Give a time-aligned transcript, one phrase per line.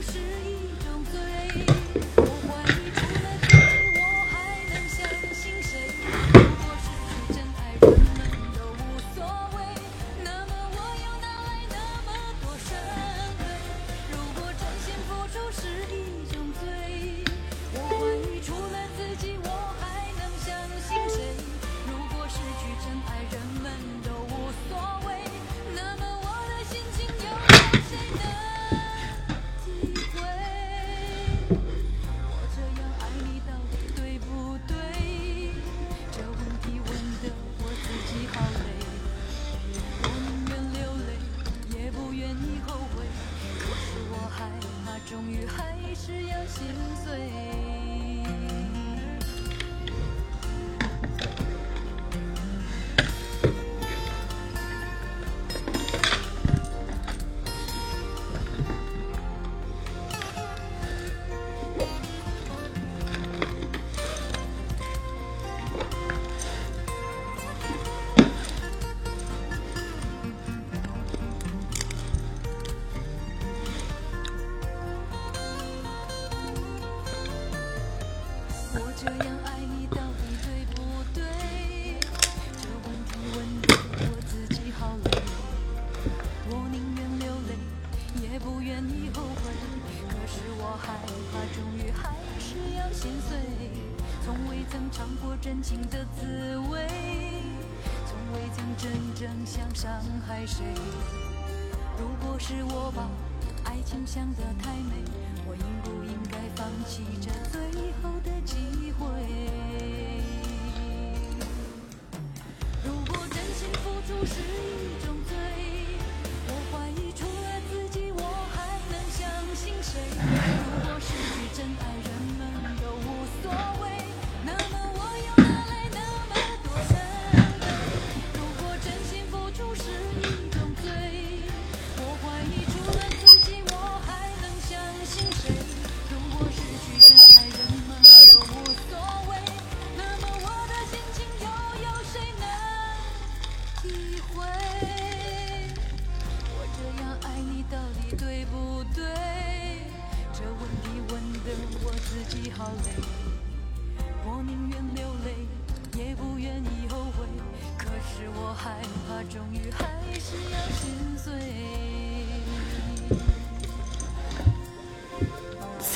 [0.00, 0.57] 是一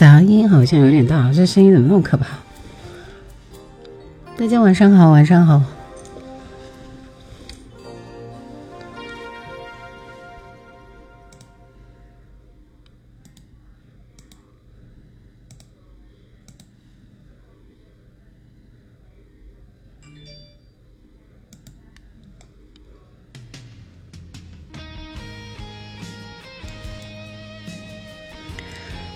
[0.02, 2.26] 杂音好像有点大，这声音怎么那么可怕？
[4.36, 5.62] 大家晚上好，晚上好。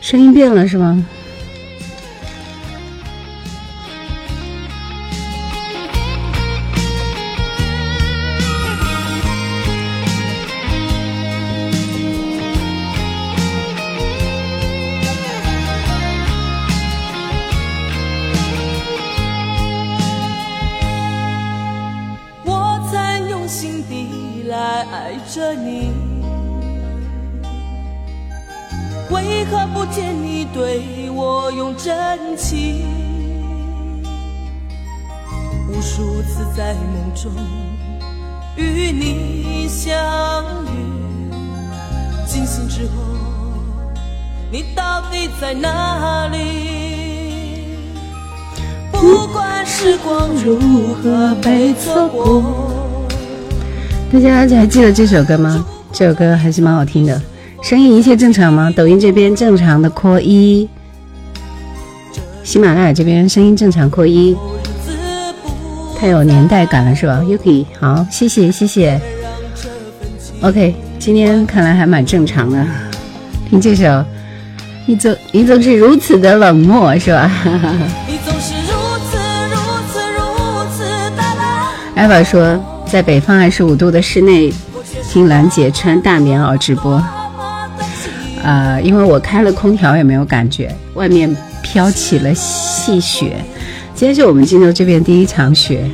[0.06, 1.04] 声音变了是吗？
[54.22, 55.64] 大家还记得这首歌吗？
[55.92, 57.20] 这首歌还是蛮好听的。
[57.62, 58.72] 声音一切正常吗？
[58.76, 60.68] 抖音这边正常的扩一，
[62.44, 64.36] 喜马拉雅这边声音正常扩一，
[65.98, 69.00] 太有年代感了是吧？Yuki，好，谢谢谢谢。
[70.42, 72.64] OK，今天看来还蛮正常的。
[73.48, 74.04] 听这首，
[74.86, 77.30] 你总你总是如此的冷漠是吧？
[81.94, 84.52] 艾宝说，在北方二十五度的室内
[85.10, 87.02] 听兰姐穿大棉袄直播，
[88.42, 93.36] 呃，因为我开了空调也没有感觉，外面飘起了细雪。
[93.94, 95.84] 今天是我们荆州这边第一场雪。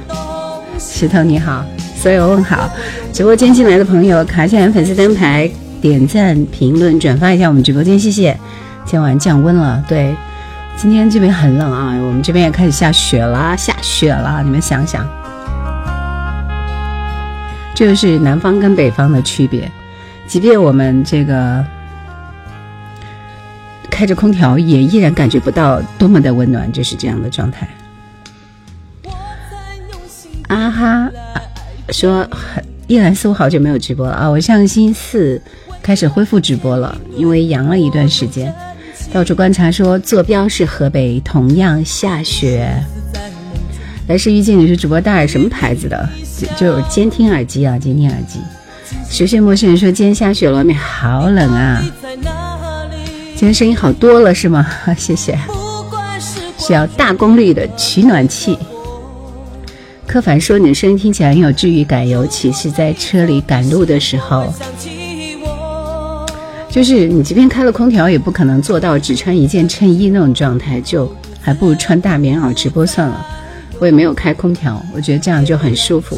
[0.78, 1.64] 石头你好，
[1.96, 2.68] 所有问好，
[3.12, 5.50] 直播间进来的朋友卡下粉丝灯牌，
[5.80, 8.36] 点赞、评论、转发一下我们直播间，谢谢。
[8.84, 10.14] 今晚降温了，对，
[10.76, 15.08] 今天这边很冷啊，我们这边也开始下雪了，下雪了，你们想想，
[17.74, 19.70] 这就是南方跟北方的区别。
[20.26, 21.64] 即便我们这个
[23.90, 27.68] 开着空调，也依然感觉不到多么的温暖，就是这样的状态。
[30.48, 31.10] 啊哈，
[31.90, 32.28] 说
[32.86, 34.28] 依然似乎好久没有直播了啊！
[34.28, 35.42] 我上星期四
[35.82, 38.54] 开始恢复直播了，因为阳了一段时间。
[39.12, 42.70] 到处观察说，坐标是河北，同样下雪。
[44.08, 46.08] 来世遇见你是主播戴耳什么牌子的？
[46.38, 48.40] 就就监听耳机啊，监听耳机。
[49.08, 51.82] 熟悉陌生人说今天下雪了，外面好冷啊。
[53.34, 54.66] 今天声音好多了是吗？
[54.96, 55.38] 谢谢。
[56.58, 58.56] 需要大功率的取暖器。
[60.06, 64.52] 柯凡说你的声音听起来很有治愈感，尤其是在车里赶路的时候。
[66.68, 73.26] 就是你即便开了空调，也不可能做到只穿一件衬衣那种状态，就还不如穿大棉袄直播算了。
[73.82, 76.16] 我也没有开空调，我觉得这样就很舒服，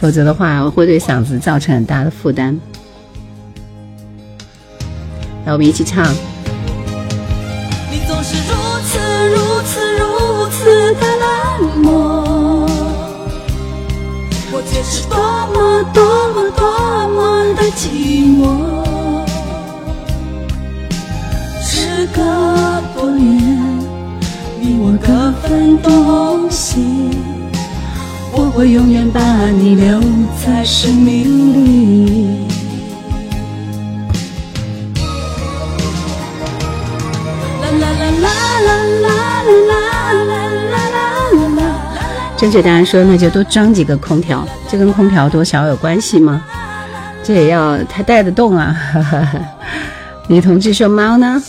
[0.00, 2.58] 否则的话会对嗓子造成很大的负担。
[5.44, 6.04] 来，我们一起唱。
[7.92, 8.98] 你总是如此
[9.28, 11.06] 如此如此的
[11.60, 12.66] 冷漠，
[14.50, 15.16] 我却是多
[15.54, 16.02] 么多
[16.32, 18.85] 么多么的寂寞。
[24.96, 27.10] 你我各分东西，
[28.32, 29.20] 我会永远把
[29.50, 30.00] 你留
[30.42, 32.46] 在生命里。
[42.38, 46.42] 正确答案说，那就多装几个空调，这跟空调多少有关系吗？
[47.22, 48.74] 这也要它带得动啊！
[50.26, 51.42] 女同志说猫呢？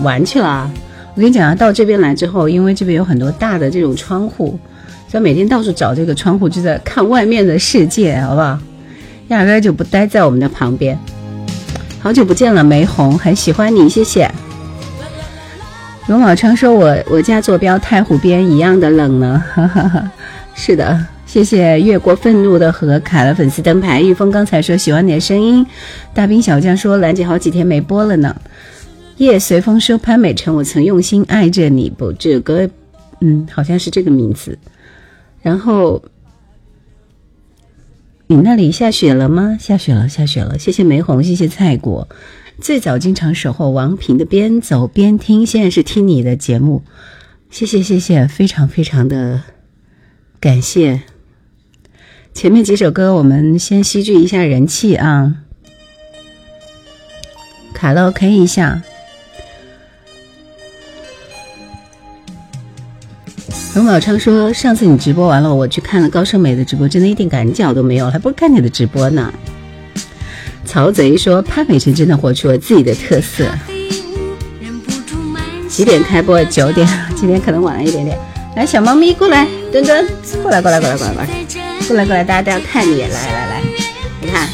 [0.00, 0.70] 玩去了，
[1.16, 4.58] 我跟你讲啊，到这边来之后，因为这边有很多大的这种窗户，
[5.08, 8.58] 所以每天到处找这个窗户，就在看外面的世界，好不好？
[9.28, 10.98] 压根就不待在我们的旁边。
[12.00, 14.30] 好久不见了，梅红，很喜欢你，谢谢。
[16.06, 20.10] 龙宝昌说：“我我家坐标太湖边，一样的冷呢。”哈哈哈，
[20.54, 24.02] 是的，谢谢越过愤怒的河卡了粉丝灯牌。
[24.02, 25.66] 玉峰刚才说喜欢你的声音，
[26.12, 28.36] 大兵小将说兰姐好几天没播了呢。
[29.18, 32.68] 夜随风说：“潘美辰，我曾用心爱着你。”不，这首歌，
[33.20, 34.58] 嗯，好像是这个名字。
[35.40, 36.02] 然后，
[38.26, 39.56] 你那里下雪了吗？
[39.58, 40.58] 下雪了，下雪了。
[40.58, 42.06] 谢谢梅红，谢谢菜果。
[42.60, 46.82] 最早经常守候王平的边走边听，现在是听你的节目。
[47.50, 49.42] 谢谢，谢谢，非常非常的
[50.40, 51.02] 感谢。
[52.34, 55.36] 前面几首歌，我们先吸聚一下人气啊。
[57.72, 58.82] 卡拉 OK 一下。
[63.76, 69.30] 龙宝昌说：“上次你直播完了，我去看了高胜美的直播，真的一点感觉都没有，还不如看你的直播呢。”
[70.64, 73.46] 曹贼说：“潘美辰真的活出了自己的特色。”
[75.68, 76.42] 几点开播？
[76.46, 76.88] 九点。
[77.14, 78.18] 今天可能晚了一点点。
[78.56, 80.08] 来，小猫咪过来，墩墩
[80.42, 81.26] 过来，过来，过来，过来，过来，
[81.86, 83.02] 过来，过来，大家都要看你。
[83.02, 83.62] 来来来，
[84.22, 84.48] 你看，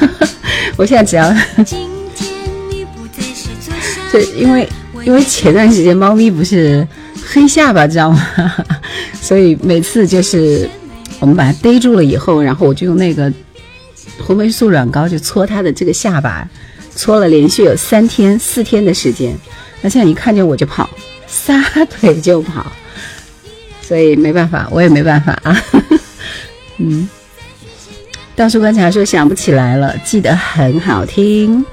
[0.78, 1.30] 我现在只要，
[4.10, 4.66] 对，因为
[5.04, 6.88] 因为前段时间猫咪不是。
[7.34, 8.24] 黑下巴，知道吗？
[9.20, 10.70] 所以每次就是
[11.18, 13.30] 我们把它逮住了以后，然后我就用那个
[14.20, 16.48] 红霉素软膏就搓它的这个下巴，
[16.94, 19.36] 搓了连续有三天四天的时间。
[19.82, 20.88] 那现在一看见我就跑，
[21.26, 22.70] 撒腿就跑，
[23.82, 25.60] 所以没办法，我也没办法啊。
[26.78, 27.08] 嗯，
[28.36, 31.64] 到处观察说想不起来了，记得很好听。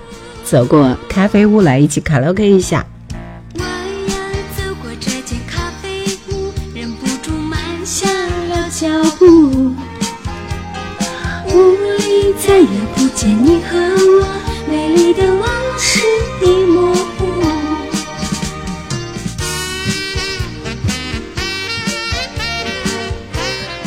[0.44, 2.84] 走过咖啡屋来一起卡拉 OK 一下。
[12.46, 14.28] 再也不见你和我，
[14.68, 16.02] 美丽的往事
[16.44, 17.26] 已模糊。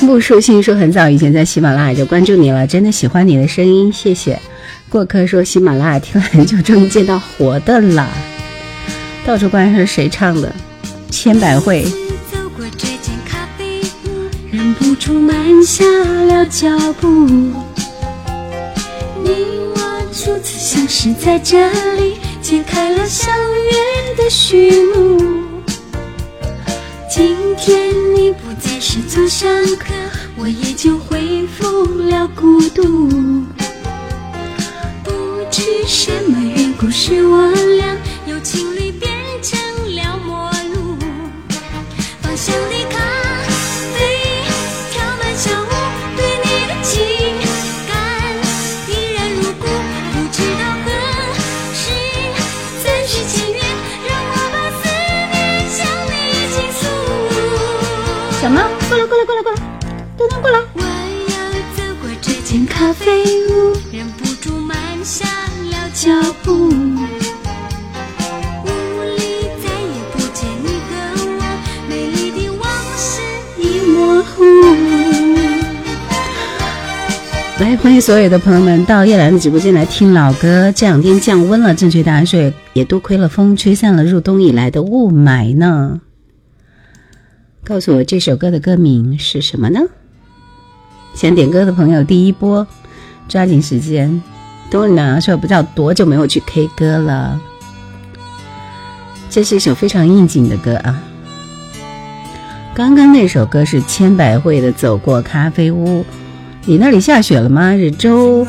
[0.01, 4.39] 木树信说很早以前在喜马拉雅就关注你了，真的喜欢你的声音，谢谢。
[4.89, 8.09] 过客说喜马拉雅听了很久，终于见到活的了。
[9.27, 10.55] 到处关是谁唱的？
[11.11, 11.85] 千百惠。
[14.79, 16.69] 不住慢下了脚
[17.01, 17.27] 步，
[20.85, 25.19] 初次相识在这里，揭开了相约的序幕。
[27.11, 29.95] 今天你不再是座上客，
[30.37, 32.83] 我也就恢复了孤独。
[35.03, 35.13] 不
[35.51, 39.11] 知什么缘故，使我俩由情侣变
[39.43, 39.59] 成
[39.97, 40.99] 了陌路。
[42.21, 42.99] 方向离开
[62.85, 65.25] 咖啡屋，忍不住慢下
[65.71, 66.11] 了脚
[66.43, 66.69] 步。
[66.69, 66.69] 屋
[69.17, 70.93] 里再也不见你和
[71.39, 71.41] 我，
[71.89, 72.63] 美丽的往
[72.95, 73.23] 事
[73.59, 74.45] 已模糊。
[77.59, 80.71] 来，欢迎所有的朋友们到叶兰的直播间来听老歌。
[80.71, 86.03] 这两天降温了，正确答案是也多亏了风吹散了入冬以来的雾霾呢。
[87.65, 89.81] 告诉我这首歌的歌名是什么呢？
[91.15, 92.67] 想点歌的朋友第一波，
[93.29, 94.23] 抓紧时间。
[94.71, 97.41] 冬日呢说不知道多久没有去 K 歌了。
[99.31, 101.03] 这是一首非常应景的歌啊。
[102.75, 106.01] 刚刚那首歌是千百惠的《走过咖啡屋》。
[106.67, 107.77] 你那里下雪了吗？
[107.77, 108.47] 是周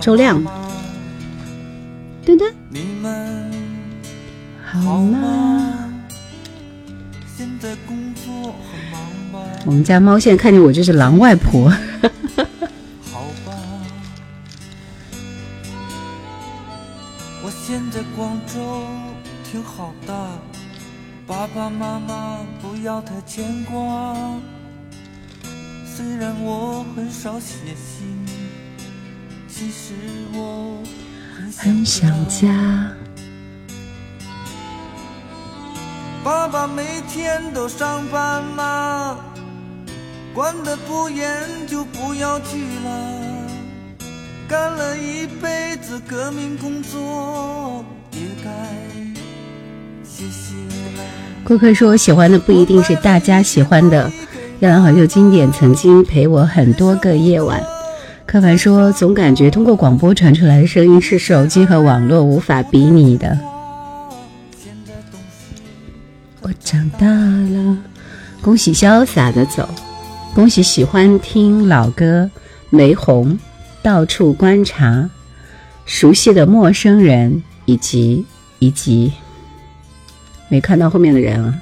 [0.00, 0.42] 周亮，
[2.24, 2.44] 噔噔，
[4.64, 5.90] 好吗？
[9.66, 11.70] 我们家猫现在看见我就是狼外婆。
[11.70, 13.52] 好吧。
[17.42, 18.84] 我现在广州
[19.42, 20.12] 挺好的，
[21.26, 24.14] 爸爸妈妈不要太牵挂。
[25.86, 28.26] 虽然我很少写信，
[29.48, 29.94] 其实
[30.34, 30.82] 我
[31.56, 32.94] 很想家。
[36.24, 39.18] 爸爸每天都上班吗？
[40.32, 41.28] 管得不严
[41.66, 42.90] 就不要去了。
[44.48, 48.50] 干了一辈子革命工作，也该
[50.02, 50.54] 歇歇
[50.96, 51.04] 了。
[51.44, 54.10] 顾客说：“我喜欢的不一定是大家喜欢的。”
[54.60, 57.62] 夜兰好旧经典，曾经陪我很多个夜晚。
[58.24, 63.38] 柯凡说：“总感觉通过广播传出来的声音是手机和网络无法比拟的。”
[66.44, 67.78] 我长大了，
[68.42, 69.66] 恭喜潇洒的走，
[70.34, 72.30] 恭喜喜欢听老歌，
[72.68, 73.38] 玫红，
[73.82, 75.08] 到处观察，
[75.86, 78.26] 熟悉的陌生人，以及
[78.58, 79.10] 以及
[80.50, 81.54] 没看到后面的人啊。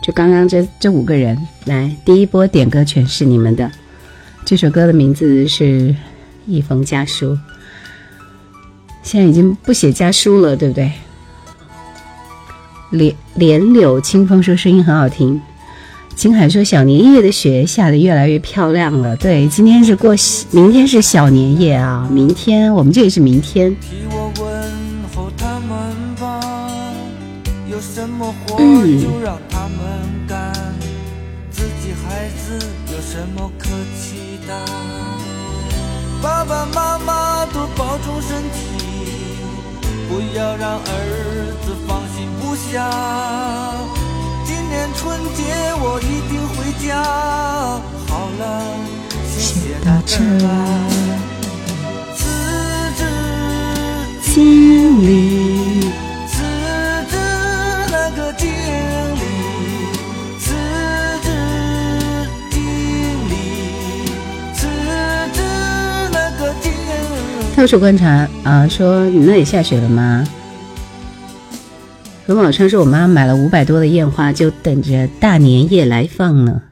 [0.00, 3.68] 就刚刚这这五个人来，第一波点歌全是你们的。
[4.44, 5.64] 这首歌的名字是
[6.46, 7.32] 《一封家书》，
[9.02, 10.92] 现在已经不写家书了，对不对？
[12.90, 15.40] 莲莲柳清风说声音很好听。
[16.14, 19.16] 金海说小年夜的雪下的越来越漂亮了。
[19.16, 20.14] 对，今天是过，
[20.50, 23.74] 明天是小年夜啊，明天我们这里是明天。
[28.58, 29.00] 嗯。
[33.02, 33.68] 什么可
[33.98, 34.54] 期待？
[36.22, 38.60] 爸爸妈妈多保重身体，
[40.08, 41.99] 不要让儿子放
[42.70, 42.90] 下。
[44.44, 45.38] 今年春节
[45.82, 47.02] 我一定回家。
[48.08, 48.42] 好了，
[49.28, 50.16] 谢谢大家。
[52.14, 52.18] 辞
[52.96, 53.00] 职
[54.22, 54.36] 经
[55.06, 55.08] 历。
[67.56, 70.26] 到处观察啊，说你那里下雪了吗？
[72.30, 76.62] 罗宝川说，我妈买了五百多的烟花，就等着大年夜来放呢。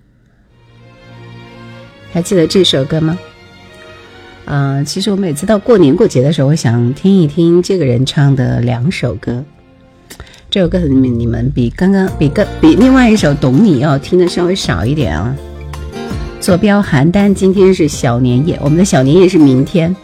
[2.12, 3.18] 还记得这首歌吗？
[4.44, 9.44] 啊，其实我每次到过年过节的时候，我想听一听这个人唱的两首歌。
[10.48, 15.36] 这首歌，你们比刚刚比个比另外一首《懂你》要听的稍微少一点啊。
[16.40, 19.96] 坐标邯郸，今天是小年夜，我们的小年夜是明天。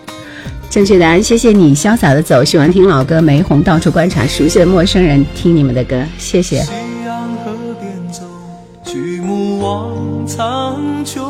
[0.75, 2.45] 正确答案，谢谢你潇洒的走。
[2.45, 6.63] 喜欢听老歌，玫红到处观察，熟悉的陌生人听你们的歌，谢谢。
[6.63, 6.73] 夕
[7.07, 8.23] 阳河边走，
[8.83, 11.21] 举目望苍穹，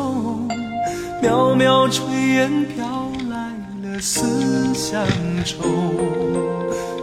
[1.21, 2.01] 渺渺炊
[2.33, 3.53] 烟飘来
[3.87, 4.25] 了思
[4.73, 5.05] 乡
[5.45, 5.63] 愁。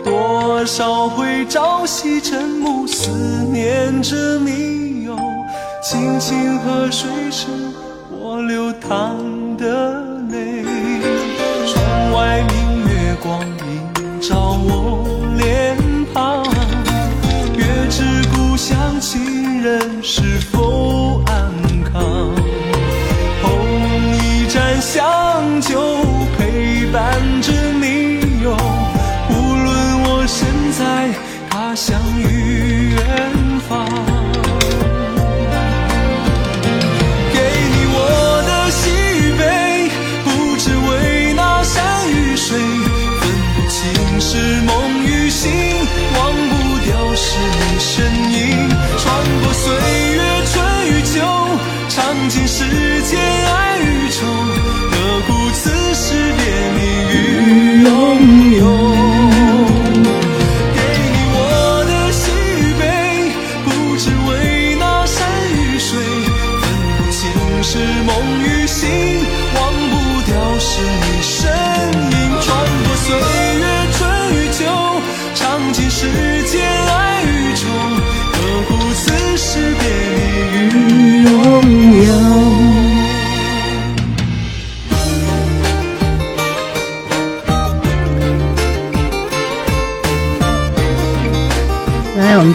[0.04, 3.12] 多少回朝夕晨暮，思
[3.52, 5.16] 念着密友。
[5.80, 7.46] 青青河水是
[8.10, 9.16] 我流淌
[9.56, 10.64] 的泪。
[12.12, 15.02] 外明月光映照我
[15.38, 15.76] 脸
[16.12, 16.44] 庞，
[17.56, 21.50] 月知故乡亲人是否安
[21.90, 22.34] 康？
[23.42, 23.50] 捧
[24.18, 25.80] 一盏香酒
[26.36, 27.50] 陪伴着
[27.80, 28.56] 你哟，
[29.30, 31.08] 无论我身在
[31.48, 33.00] 他乡与远
[33.68, 34.11] 方。
[53.12, 53.71] 天爱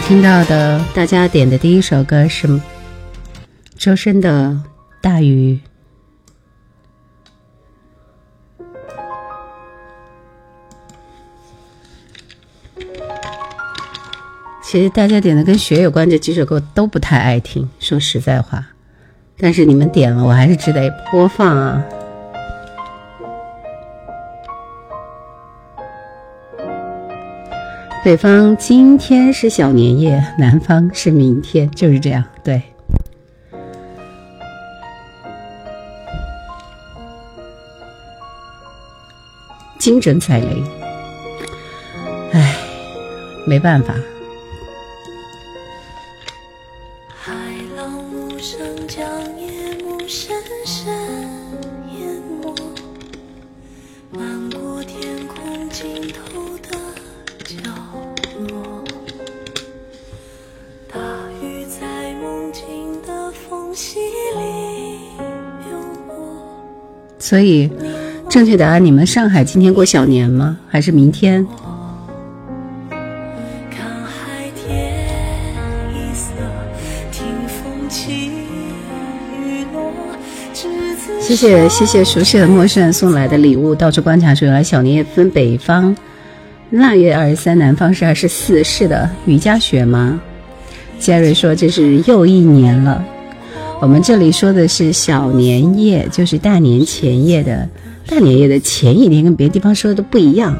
[0.08, 2.48] 听到的，大家点的第一首歌是
[3.76, 4.52] 周深的
[5.02, 5.60] 《大鱼》。
[14.62, 18.66] 其实大家点的跟雪有关这几首歌都不太爱听，说实在话。
[19.36, 21.84] 但是你们点了，我还是只得播放啊。
[28.04, 32.24] 北方今天是小年夜，南方是明天，就是这样。
[32.42, 32.62] 对，
[39.78, 40.46] 精准踩雷。
[42.32, 42.56] 唉，
[43.46, 43.94] 没办法。
[47.14, 47.34] 海
[47.76, 49.04] 浪无声，将
[49.38, 50.94] 夜幕深深
[67.28, 67.70] 所以，
[68.26, 70.56] 正确答案，你们上海今天过小年吗？
[70.66, 71.46] 还是明天？
[81.20, 83.74] 谢谢谢谢熟悉的陌生人送来的礼物。
[83.74, 85.94] 到处观察说，原来小年夜分北方
[86.70, 88.64] 腊月二十三，南方是二十四。
[88.64, 90.18] 是的，瑜伽学吗？
[90.98, 93.04] 杰瑞说这是又一年了。
[93.80, 97.68] 我们这里说的是小年夜，就是大年前夜的，
[98.08, 100.56] 大年夜的前一天，跟别的地方说的都不一样。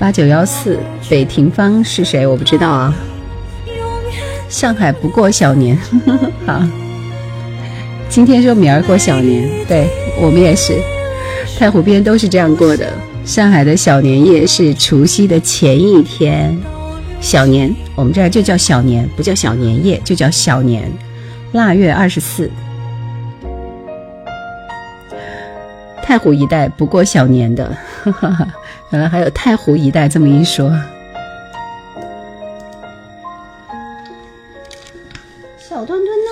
[0.00, 2.26] 八九幺四，北庭芳是谁？
[2.26, 2.92] 我不知道啊。
[4.48, 5.78] 上海不过小年，
[6.44, 6.60] 好。
[8.08, 9.86] 今天说明儿过小年，对
[10.20, 10.76] 我们也是，
[11.56, 12.92] 太湖边都是这样过的。
[13.24, 16.60] 上海的小年夜是除夕的前一天。
[17.20, 20.90] 小年，我们这儿就叫小年，不叫小年夜，就叫小年。
[21.52, 22.50] 腊月二十四，
[26.02, 27.76] 太湖一带不过小年的，
[28.90, 30.70] 原来还有太湖一带这么一说。
[35.58, 36.30] 小墩墩呢？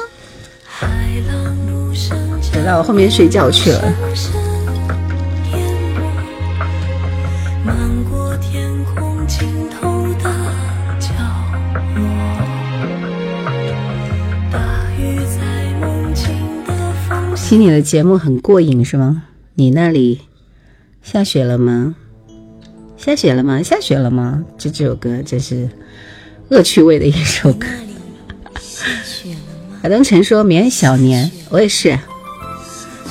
[2.52, 3.92] 走到我后面睡觉去了。
[17.48, 19.22] 听你的节目很过瘾是吗？
[19.54, 20.20] 你那里
[21.02, 21.94] 下雪了吗？
[22.98, 23.62] 下雪了吗？
[23.62, 24.44] 下雪了吗？
[24.58, 25.66] 这这首歌真是
[26.50, 27.66] 恶趣味的一首歌。
[29.80, 31.98] 海东城说：“明小年，我也是。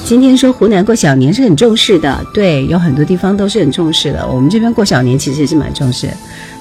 [0.06, 4.24] 今天说湖南过小年是很重视的，对，有很多地方都是很重视的。
[4.28, 6.08] 我们这边过小年其实也是蛮重视。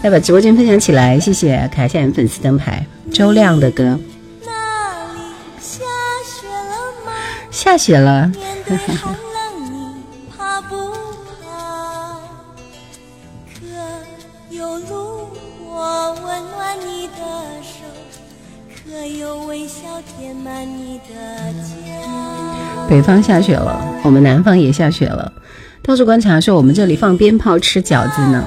[0.03, 4.01] 来把直播间分享起来，谢谢卡夏粉丝灯牌，周亮的歌。”
[7.67, 8.31] 下雪了。
[22.89, 25.33] 北方下雪了，我们南方也下雪了。
[25.83, 28.47] 到处观察说，我们这里放鞭炮、吃饺子呢。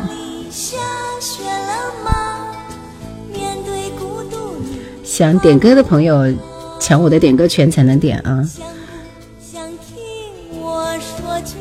[5.04, 6.34] 想点歌的朋友，
[6.80, 8.48] 抢我的点歌权才能点啊！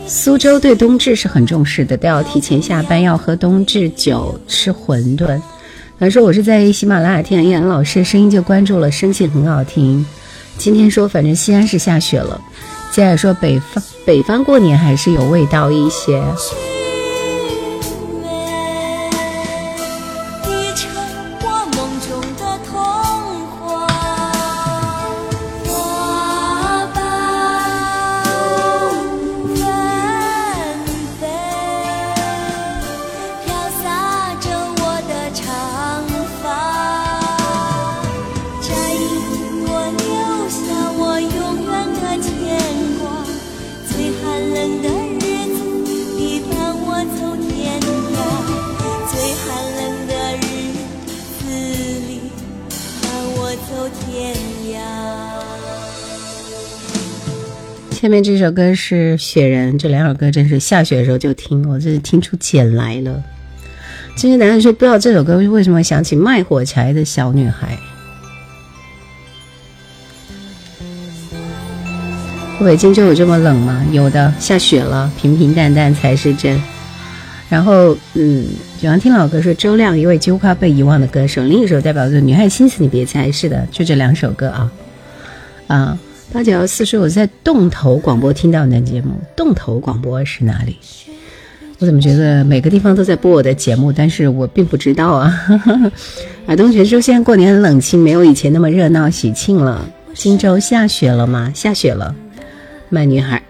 [0.09, 5.39] 苏州对冬至是很重视的，都要提前下班，要喝冬至酒，吃馄饨。
[6.01, 10.05] 他说我是在喜马拉雅听杨老师声音就关注了，声线很好听。
[10.57, 12.41] 今天说反正西安是下雪了，
[12.91, 16.23] 接着说北方北方过年还是有味道一些。
[58.09, 63.23] 下面这首歌是《雪人》，这两首歌真是下雪的时候就听，我真是听出茧来了。
[64.17, 67.79] 今天答案说不知道这首歌为什么想起卖火柴的小女孩。
[72.61, 73.85] 北京就有这么冷吗？
[73.93, 76.59] 有的，下雪了，平平淡淡才是真。
[77.51, 78.47] 然后，嗯，
[78.81, 81.45] 喜欢听老歌是周亮，一位几乎快要被遗忘的歌手。
[81.45, 84.73] 另一首代表作《女孩心思》，你别猜，是的，就这两首歌啊。
[85.67, 85.99] 啊，
[86.31, 90.77] 八九幺四说我在洞头广播听到你的节目，洞头广播是哪里？
[91.79, 95.33] 我怎么觉得每个地方都在播我的节目，但是我并不知道啊。
[96.47, 99.89] 啊，东泉说现在过年很冷清，没有以前那么热闹喜庆了。
[100.13, 101.51] 荆州下雪了吗？
[101.55, 102.15] 下雪了。
[102.91, 103.43] 慢女孩。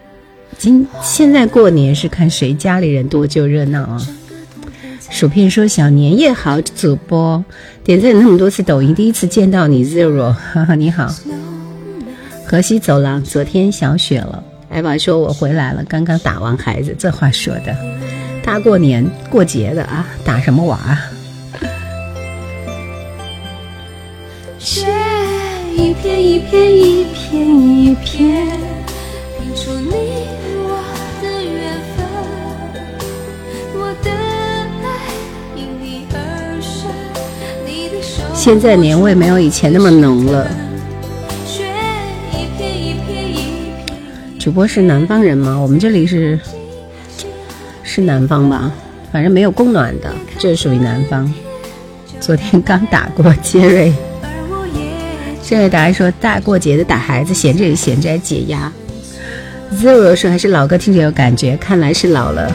[0.57, 4.09] 今现在过年是看谁家里人多就热闹啊！
[5.11, 7.45] 薯片说小年夜好，主播
[7.83, 11.13] 点赞那么多次抖音，第一次见到你 zero，哈哈你好。
[12.51, 17.77] 河西走廊昨天小雪了，艾玛说我回来了，刚刚打完孩子，这话说的，
[18.43, 20.99] 大过年过节的啊，打什么娃？
[24.59, 24.87] 雪
[25.77, 28.47] 一片一片一片一片，
[29.39, 29.93] 拼出你
[30.57, 30.83] 我
[31.21, 32.07] 的缘分。
[33.75, 34.89] 我的爱
[35.55, 36.17] 因你而
[36.63, 36.91] 生，
[37.67, 38.23] 你的手。
[38.35, 40.51] 现在年味没有以前那么浓了。
[44.49, 45.61] 主播是南方人吗？
[45.61, 46.41] 我们这里是
[47.83, 48.73] 是南方吧？
[49.13, 51.31] 反正没有供暖的，这属于南方。
[52.19, 53.93] 昨天刚打过杰瑞，
[55.43, 58.73] 杰瑞答案说大过节的打孩子，闲着也闲着解压。
[59.75, 62.51] Zero 说还是老歌听着有感觉，看来是老了。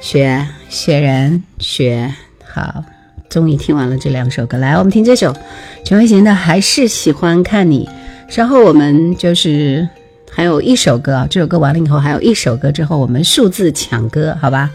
[0.00, 2.10] 雪雪人雪
[2.42, 2.82] 好。
[3.28, 5.36] 终于听完了这两首歌，来，我们听这首
[5.84, 7.86] 陈慧娴的《还是喜欢看你》。
[8.32, 9.86] 稍后我们就是
[10.30, 14.70] 还有一首歌啊，这首歌完了以后还有一首歌，之后我们数字抢歌，好吧？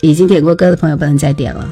[0.00, 1.70] 已经点过歌的朋友不能再点了。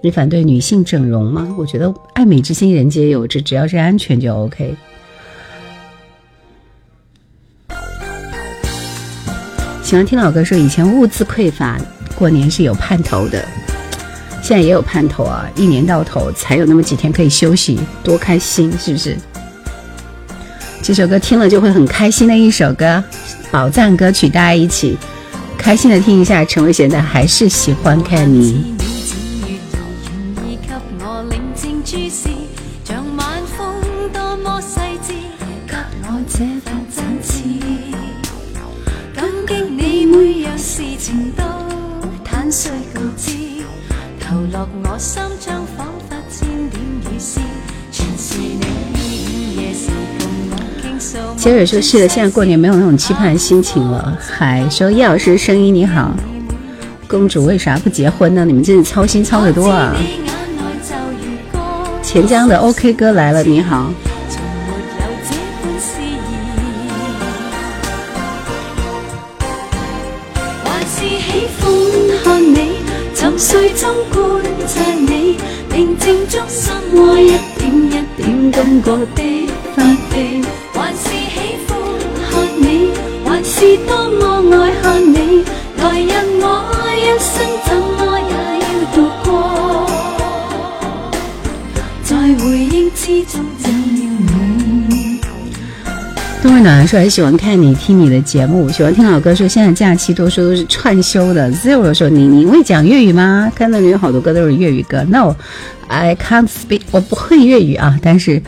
[0.00, 1.52] 你反对女性整容吗？
[1.58, 4.76] 我觉得爱美之心人皆有之，只要是安全就 OK。
[9.82, 11.76] 喜欢听老歌说以前物资匮乏，
[12.16, 13.44] 过年是有盼头的。
[14.46, 15.44] 现在也有盼头啊！
[15.56, 19.16] 一年到头才有那么几天可以休息，多开心，是不是？
[20.80, 23.02] 这首歌听了就会很开心的一首歌，
[23.50, 24.96] 宝藏歌曲，大家一起
[25.58, 26.44] 开心的听一下。
[26.44, 28.76] 陈慧娴的《还是喜欢看你》。
[51.36, 56.12] 杰瑞说：“是的，现在过年没有那种期盼心情了。”还说：“叶老师声音你好，
[57.06, 58.44] 公主为啥不结婚呢？
[58.44, 59.94] 你们真是操心操的多啊！”
[62.02, 63.92] 钱江的 OK 哥来了，你好。
[75.76, 80.40] 平静中心窝一点一点感觉的发记
[80.72, 81.36] 还是喜
[81.68, 81.76] 欢
[82.30, 82.64] 看你
[83.26, 85.44] 还是多么爱看你
[85.76, 86.25] 来日
[96.56, 99.34] 北暖说很喜欢看你听你的节目，喜欢听老歌。
[99.34, 101.52] 说现在假期多数都是串休的。
[101.52, 103.52] Zero 说你你会讲粤语吗？
[103.54, 105.04] 看到你有好多歌都是粤语歌。
[105.04, 108.00] No，I can't speak，我不会粤语啊。
[108.02, 108.42] 但是。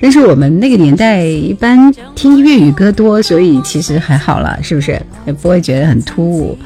[0.00, 5.02] 但是我们那个年代一般听粤语歌多，所以其实还好了，是不是？
[5.26, 6.56] 也不会觉得很突兀。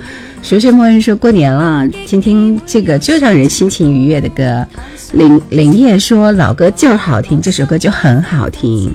[0.42, 4.66] 学学默认说过年了，听听这个就让人心情愉悦的歌。
[5.12, 8.92] 林林叶说老歌就是好听，这首歌就很好听。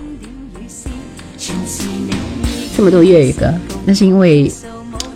[2.77, 3.51] 这么多粤语歌，
[3.85, 4.51] 那是因为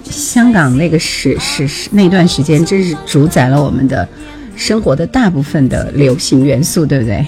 [0.03, 4.09] 香港那个时时时那段时间真是主宰了我们的
[4.55, 7.23] 生活的大部分的流行元素，对不对？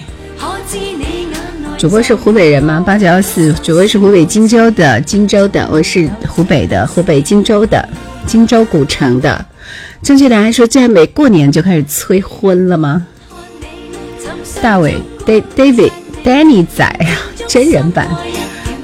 [1.78, 2.82] 主播是湖北人吗？
[2.84, 7.88] 八九幺四，主播是湖北荆州的，荆州的，我是湖北的，湖北荆州的，
[8.26, 9.46] 荆州古城的。
[10.02, 13.06] 正确答案说，这每过年就开始催婚了吗？
[14.60, 16.92] 大伟，David，Danny 仔，
[17.46, 18.08] 真人版。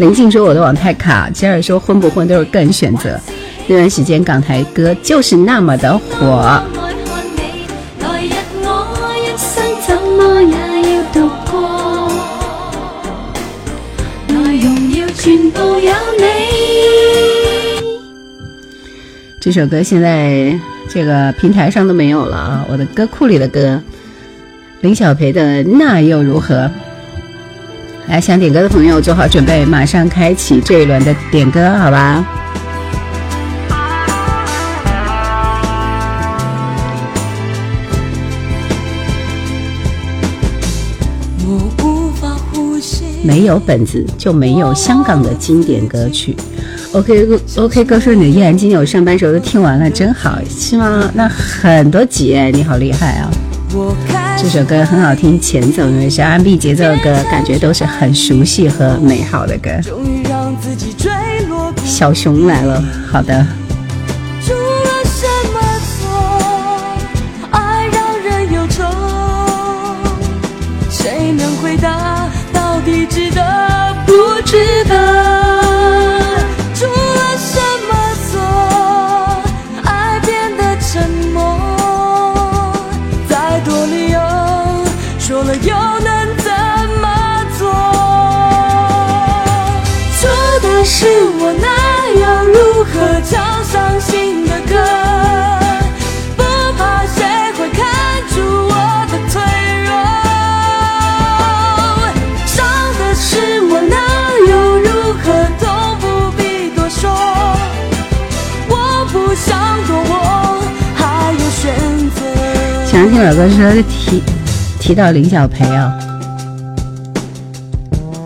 [0.01, 1.29] 林静说我的网太卡。
[1.29, 3.21] 吉尔说婚不婚都是个人选择。
[3.67, 6.63] 那段时间港台歌就是那么的火。
[19.39, 20.59] 这首歌现在
[20.89, 22.67] 这个平台上都没有了啊！
[22.71, 23.83] 我的歌库里的歌，
[24.81, 26.71] 林小培的那又如何？
[28.11, 32.27] 来，想点歌的朋友做好准备，马上开启这一轮的点歌，好吧？
[43.23, 46.35] 没有本子就没有香港的经典歌曲。
[46.91, 53.31] OK，OK，歌手你的依然今天我上班时候都听完了，真好，希望那很多集你好厉害啊！
[54.37, 59.71] 这首歌很好听，前奏因为是 R&B 节奏的歌，感觉都是很熟悉和美好的歌。
[61.85, 63.47] 小熊来了，好的。
[70.91, 72.29] 谁能回答？
[72.53, 74.13] 到底值得不
[74.45, 75.40] 值得？
[113.21, 114.23] 听老歌说提
[114.81, 115.93] 提到林小培啊，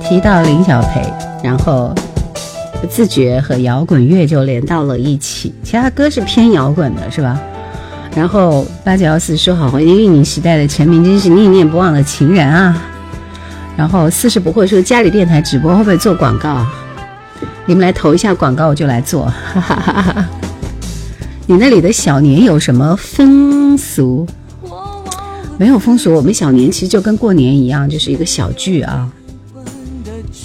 [0.00, 1.02] 提到林小培，
[1.42, 1.92] 然后
[2.88, 5.52] 自觉和摇滚乐就连到了一起。
[5.64, 7.36] 其他歌是偏摇滚的，是吧？
[8.14, 12.80] 然后八九幺四说好怀念运营时代的陈明，真是念念不忘的情人啊。
[13.76, 16.64] 然后四十不会说家里电台直播会不会做广告？
[17.66, 19.24] 你们来投一下广告，我就来做。
[19.24, 20.24] 哈哈哈哈
[21.46, 24.24] 你那里的小年有什么风俗？
[25.56, 29.10] 没有风俗，我们小年其实就跟过年一样，就是一个小聚啊。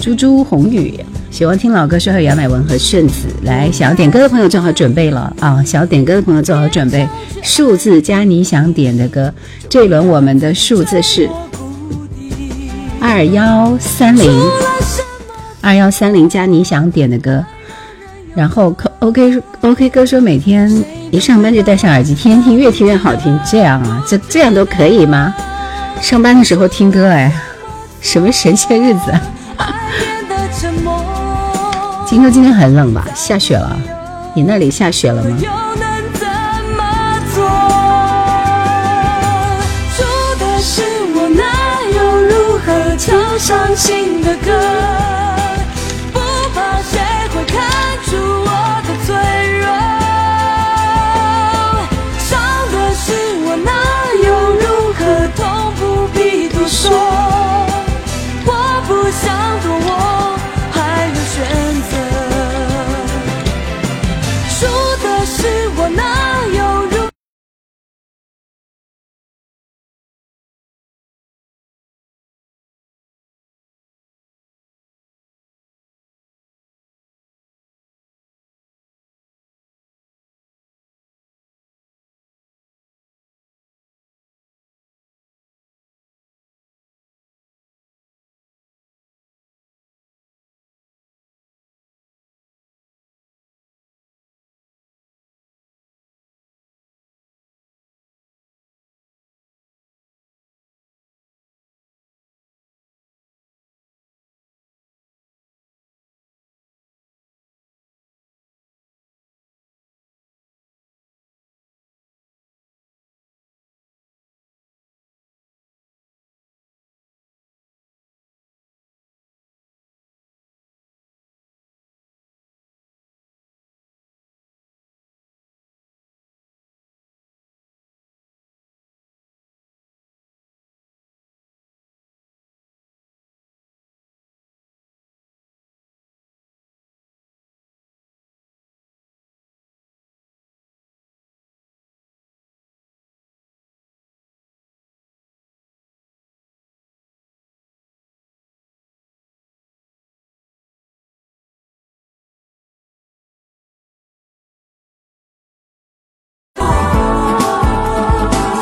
[0.00, 0.98] 猪猪红雨
[1.30, 3.26] 喜欢听老歌，适合杨乃文和顺子。
[3.42, 5.62] 来，想要点歌的朋友做好准备了啊！
[5.64, 7.06] 想要点歌的朋友做好准备，
[7.42, 9.34] 数字加你想点的歌。
[9.68, 11.28] 这一轮我们的数字是
[13.00, 14.30] 二幺三零，
[15.60, 17.44] 二幺三零加你想点的歌。
[18.34, 20.70] 然后 OK OK 哥说每天。
[21.10, 23.36] 一上班就戴上耳机，天天听，越听越好听。
[23.44, 25.34] 这样啊，这这样都可以吗？
[26.00, 27.32] 上班的时候听歌，哎，
[28.00, 29.12] 什么神仙日子？
[32.06, 33.04] 听说今天很冷吧？
[33.12, 33.76] 下雪了？
[34.34, 35.36] 你那里下雪了吗？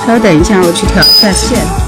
[0.08, 1.87] 稍等一下，我去调一下线。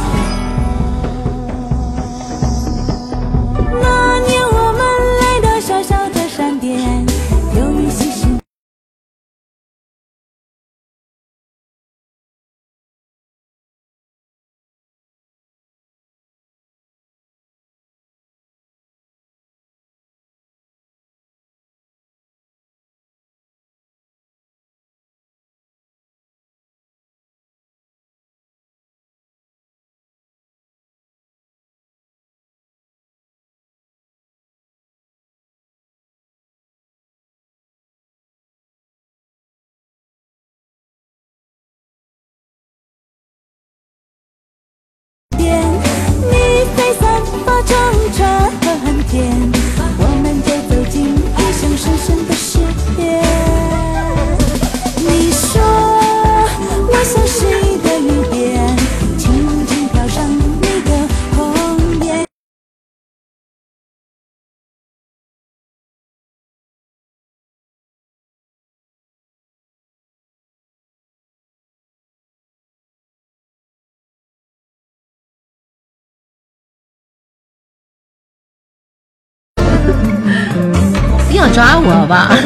[81.83, 82.31] 我吧？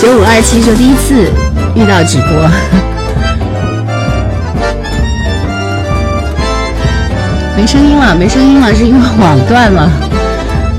[0.00, 1.30] 九五二七说第一次
[1.74, 2.26] 遇到直播，
[7.56, 9.90] 没声音了，没声音了，是因为网断了，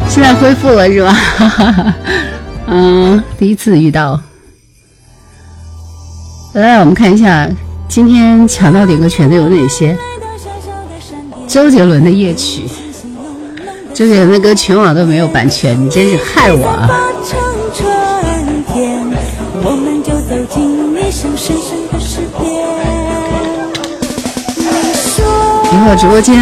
[0.07, 1.15] 现在恢复了是吧？
[2.67, 4.19] 嗯，第一次遇到。
[6.53, 7.49] 来，我们看一下
[7.87, 9.97] 今天抢到点歌权的有哪些？
[11.47, 12.63] 周杰伦的夜曲，
[13.95, 16.89] 周杰伦的歌全网都没有版权，你真是害我啊！
[25.71, 26.35] 一会儿直播间，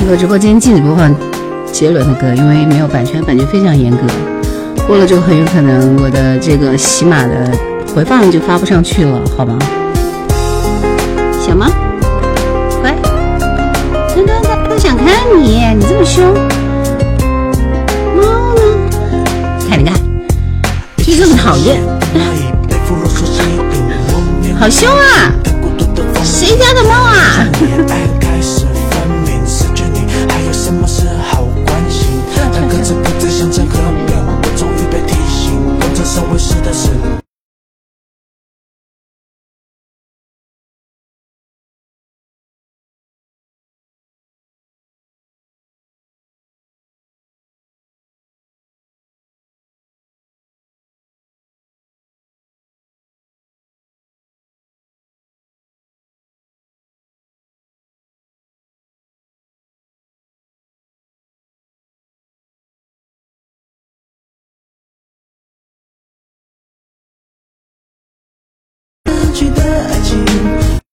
[0.00, 1.12] 一会儿直播间禁止播放
[1.72, 3.98] 杰伦的歌，因为没有版权，版权非常严格。
[4.86, 7.50] 过了就，很有可能我的这个喜马的
[7.92, 9.58] 回放就发不上去了，好吗？
[11.44, 11.66] 小猫，
[16.04, 16.34] 凶。
[18.16, 18.60] 猫呢？
[19.68, 19.94] 看你看，
[20.98, 21.80] 就这么讨厌，
[24.58, 25.32] 好凶啊！
[26.22, 27.48] 谁家的猫啊？
[70.14, 70.83] 好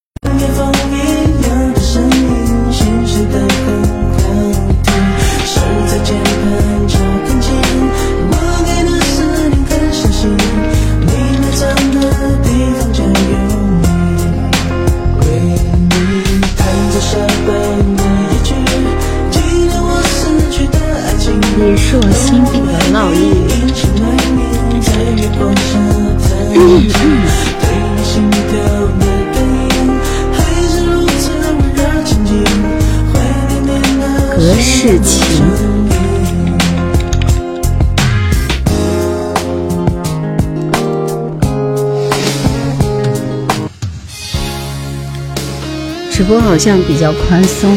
[46.62, 47.76] 像比较宽松。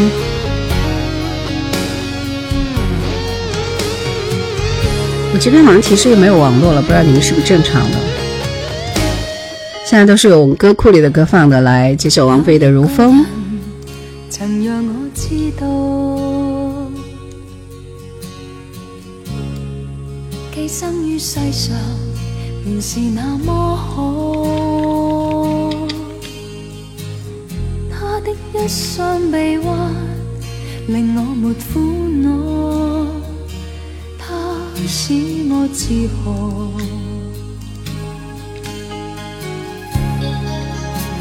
[5.33, 7.97] 我这边好像其实又没有网络了，不知道你们是不是正常的。
[9.83, 13.25] 现在都是用歌库里的歌放的，来这首王菲的《如风》。
[22.67, 23.84] 一
[28.95, 29.93] 双臂弯
[30.87, 31.81] 令我没苦
[32.23, 32.29] 恼，
[34.17, 34.23] 他
[34.87, 35.13] 使
[35.49, 35.83] 我自
[36.23, 36.23] 豪。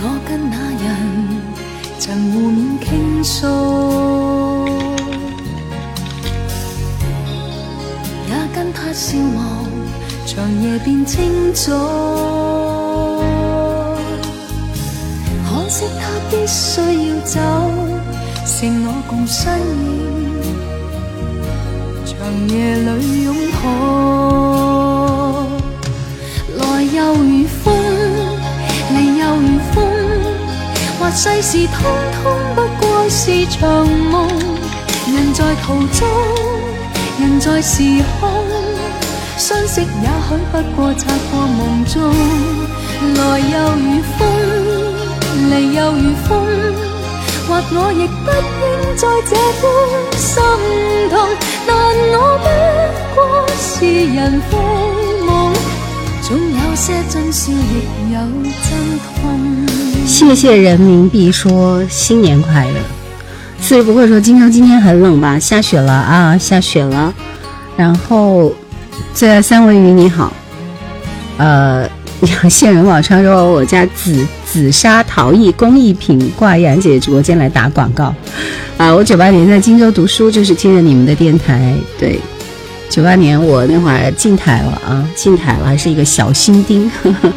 [0.01, 0.87] 我跟那人
[1.99, 3.49] 曾互勉倾诉，
[8.29, 9.67] 也跟他笑望
[10.25, 12.34] 长夜变清早。
[19.09, 20.43] 共身影，
[22.05, 22.15] 长
[22.49, 23.63] 夜里拥抱。
[26.57, 27.75] 来又如风，
[28.91, 29.75] 离又如风，
[30.99, 31.75] 或世事通
[32.13, 32.23] 通
[32.55, 34.15] 不过是场梦。
[35.07, 36.09] 人在途中，
[37.21, 37.83] 人在时
[38.19, 38.31] 空，
[39.37, 41.93] 相识也许不过擦过梦中。
[43.17, 44.21] 来又如风。
[45.51, 46.31] 离又如风，
[47.47, 48.31] 或我亦不
[48.97, 50.43] 在这般心
[51.11, 51.19] 痛。
[51.67, 51.77] 但
[52.13, 52.47] 我不
[53.15, 53.85] 过是
[54.15, 54.57] 人非
[55.27, 55.53] 梦，
[56.23, 58.19] 总有些真笑，亦有
[58.63, 59.67] 真痛。
[60.07, 62.81] 谢谢人民币说新年快乐。
[63.61, 65.39] 所以不会说荆州今天很冷吧？
[65.39, 67.13] 下雪了啊，下雪了。
[67.77, 68.53] 然后
[69.15, 70.33] 最爱三文鱼你好，
[71.39, 71.89] 呃。
[72.49, 78.15] 线人网上说我家紫紫砂陶艺工艺品挂杨姐直播间来打广告，
[78.77, 81.75] 啊，我九八年在荆州读书，就是听着你们的电台。
[81.99, 82.21] 对，
[82.89, 86.91] 九八年我那会儿进台了啊，进台了，还是一个小新丁。
[87.03, 87.33] 呵 呵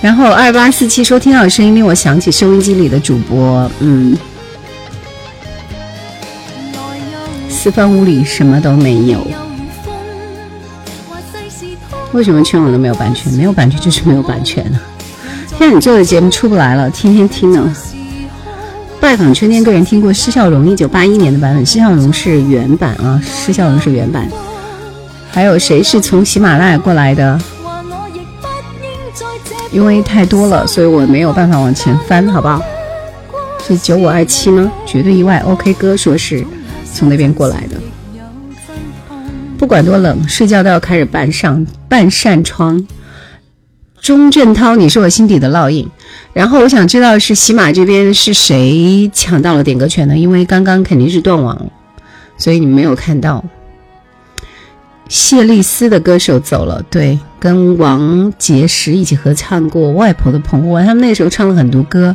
[0.00, 4.16] 然后二八四七说听到声音令我想起收音机里的主播，嗯。
[7.48, 9.26] 四方屋里什么都没有。
[12.12, 13.32] 为什么全网都没有版权？
[13.34, 14.80] 没有版权就是没有版权啊！
[15.58, 17.76] 现在你做的节目出不来了，天天听呢。
[19.00, 24.28] 拜访春天，个人听过施孝荣一九八一年的版本，施孝荣是原版啊，施孝荣是原版。
[25.30, 27.40] 还有谁是从喜马拉雅过来的？
[29.70, 32.60] 因为太多了，所以我没有办法往前翻，好不好？
[33.66, 34.72] 是九五二七吗？
[34.86, 35.38] 绝对意外。
[35.46, 36.44] OK 哥说是
[36.92, 37.77] 从那边过来的。
[39.58, 42.86] 不管多冷，睡觉都要开始半上半扇窗。
[44.00, 45.86] 钟镇涛，你是我心底的烙印。
[46.32, 50.16] 然后我想知道是喜马这边是谁抢到了点歌权呢？
[50.16, 51.70] 因为刚刚肯定是断网，
[52.36, 53.44] 所以你没有看到。
[55.08, 62.14] 谢丽斯的歌手走了，对，跟王杰石一起合唱过《外婆的澎湖湾》，他们那时候唱了很多歌。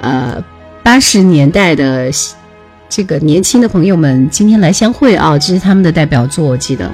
[0.00, 0.44] 呃，
[0.82, 2.10] 八十年代的
[2.88, 6.90] 这个年轻的朋友们，今天来相会啊，这是他们的代表作，我记得。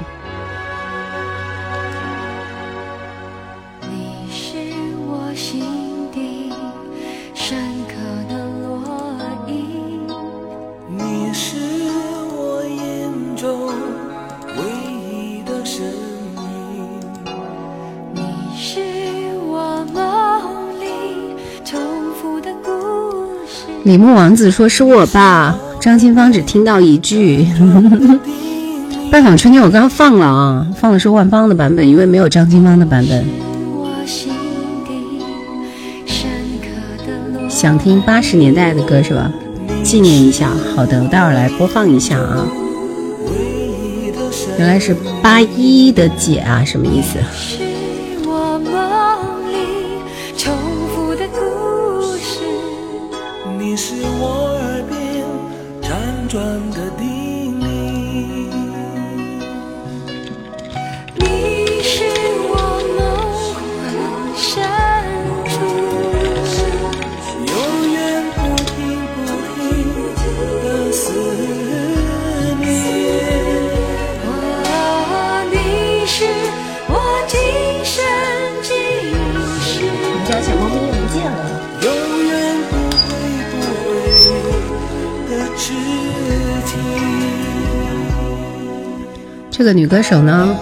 [23.85, 27.45] 李牧王子说：“是我吧？”张清芳只听到一句。
[29.11, 33.25] 拜访春天，我刚刚放了啊，放的是万芳的版本，因为没有张清芳的版本。
[37.49, 39.29] 想听八十年代的歌是吧？
[39.83, 40.51] 纪念一下。
[40.73, 42.47] 好的，我待会儿来播放一下啊。
[44.57, 47.19] 原来是八一的姐啊，什么意思？
[89.63, 90.53] 这个女歌手呢？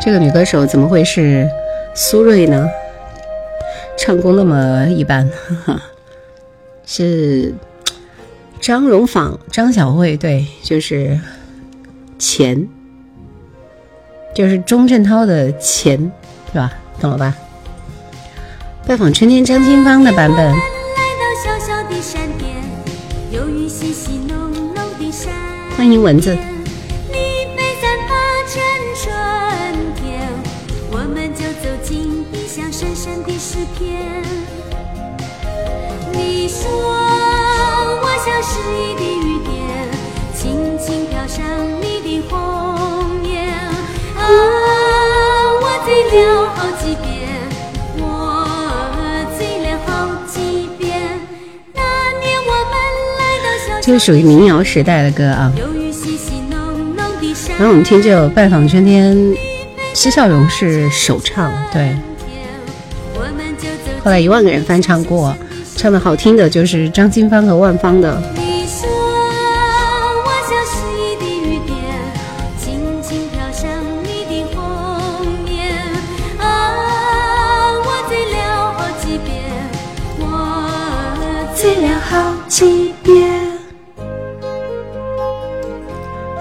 [0.00, 1.48] 这个女歌手怎么会是
[1.94, 2.68] 苏芮呢？
[3.96, 5.30] 唱功那么一般，
[6.84, 7.54] 是
[8.60, 11.20] 张荣仿、张小慧，对，就是
[12.18, 12.66] 钱，
[14.34, 15.96] 就是钟镇涛的钱，
[16.52, 16.72] 是吧？
[17.00, 17.32] 懂了吧？
[18.88, 20.52] 拜访春天，张清芳的版本。
[25.76, 26.36] 欢迎蚊子。
[53.86, 55.52] 这是属于民谣时代的歌啊。
[57.58, 59.14] 然后我们听这首《拜访春天》，
[59.92, 61.94] 施孝荣是首唱，对。
[64.02, 65.36] 后来一万个人翻唱过，
[65.76, 68.22] 唱的好听的就是张清芳和万芳的。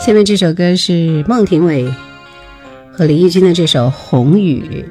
[0.05, 1.89] 下面这首歌是孟庭苇
[2.91, 4.85] 和李翊君的这首《红雨》，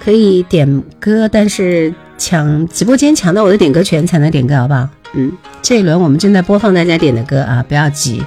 [0.00, 4.88] 可以点歌，但是抢直播间抢到我的点歌权才能点歌，好不好？
[5.14, 5.30] 嗯，
[5.62, 8.20] 这一轮我们正在播放大家点的歌啊，不要急。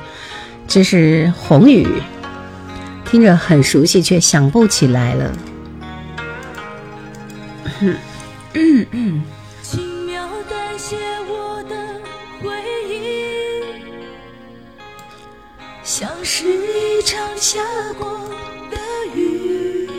[0.66, 1.86] 这是《红雨》，
[3.12, 5.32] 听着很熟悉，却想不起来了。
[7.82, 7.98] 嗯
[8.54, 9.22] 嗯嗯。
[16.32, 17.60] 是一场下
[17.98, 18.08] 过
[18.70, 18.78] 的
[19.16, 19.90] 雨。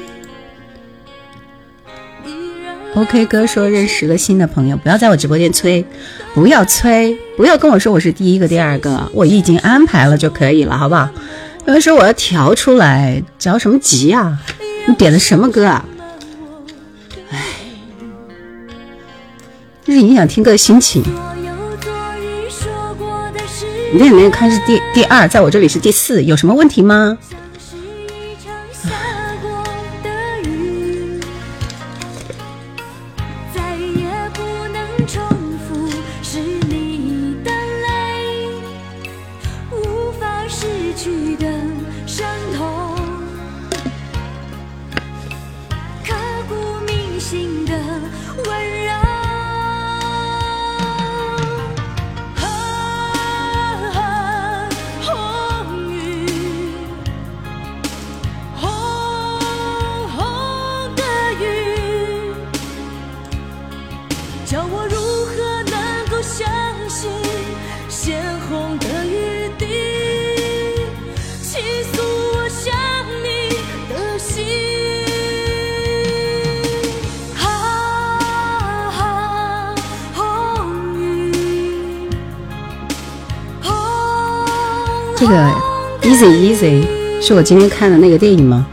[2.94, 5.84] OK 哥说认识了新的朋友，不要在我直播间催，
[6.32, 11.08] 不要催，不要跟我说我是第一个、第二个，我已经安排了就可以了，好不好？
[11.66, 14.38] 有人说我要调出来，着什么急啊？
[14.86, 15.84] 你点的什么歌啊？
[17.32, 17.38] 哎，
[19.84, 21.02] 这是影响听歌的心情。
[23.92, 27.18] 你这里面看是第第二，在我这里是第四，有什么问题吗？
[85.30, 85.36] 个
[86.02, 86.84] Easy Easy
[87.22, 88.66] 是我今天看的那个电影吗？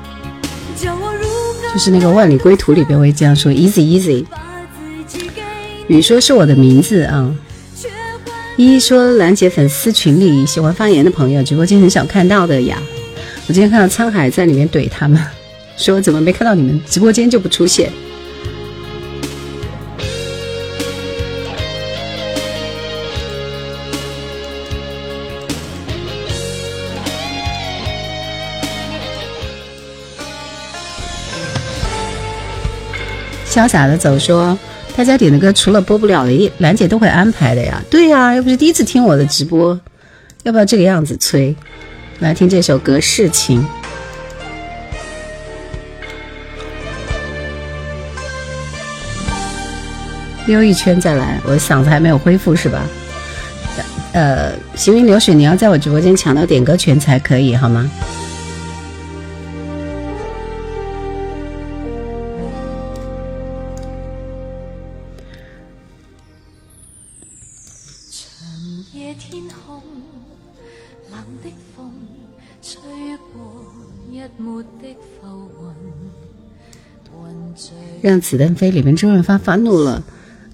[0.82, 4.26] 就是那个《万里归途》里边，会这样说 Easy Easy。
[5.86, 7.32] 雨说是我的名字啊。
[8.56, 12.82] 一说兰姐粉丝群里喜欢发言的朋友，直播间很少看到的呀。
[13.48, 15.24] 我今天看到沧海在里面怼他们，
[15.78, 17.92] 说怎么没看到你们直播间就不出现。
[33.58, 34.56] 潇洒的走说，
[34.96, 37.82] 大家点的歌除了播不了的，兰姐都会安排的呀。
[37.90, 39.80] 对呀，又不是第一次听我的直播，
[40.44, 41.56] 要不要这个样子催？
[42.20, 43.60] 来听这首歌《事情》。
[50.46, 52.86] 溜一圈再来，我嗓子还没有恢复是吧？
[54.14, 57.90] 呃，行云流水，你要在我直播间抢到点歌权才可以，好吗？
[78.02, 80.04] 让子弹飞里面周润发发怒了，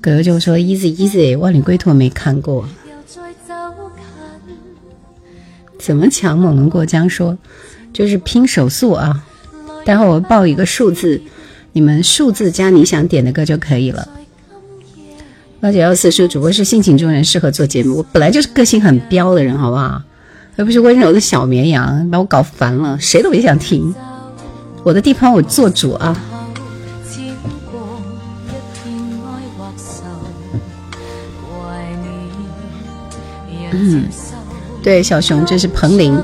[0.01, 2.65] 葛优就说 easy easy 万里归途没看过，
[5.77, 6.37] 怎么抢？
[6.37, 7.37] 猛龙过江说
[7.91, 9.25] 就是拼手速啊，
[9.85, 11.21] 待会我报一个数字，
[11.73, 14.07] 你们数字加你想点的歌就可以了。
[15.59, 17.97] 八九幺四说主播是性情中人，适合做节目。
[17.97, 20.01] 我本来就是个性很彪的人，好不好？
[20.55, 23.93] 而不是温柔的小绵羊，把我搞烦了，谁都别想听。
[24.83, 26.17] 我的地盘我做主啊。
[33.73, 34.05] 嗯，
[34.81, 36.23] 对，小熊，这是彭羚。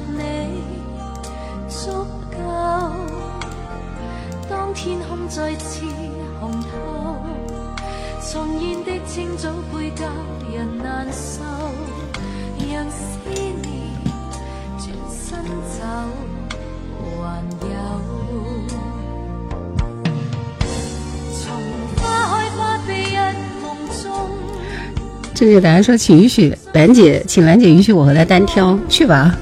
[25.59, 29.35] 大家说，请允许兰姐，请兰姐允许我和她单挑，去吧。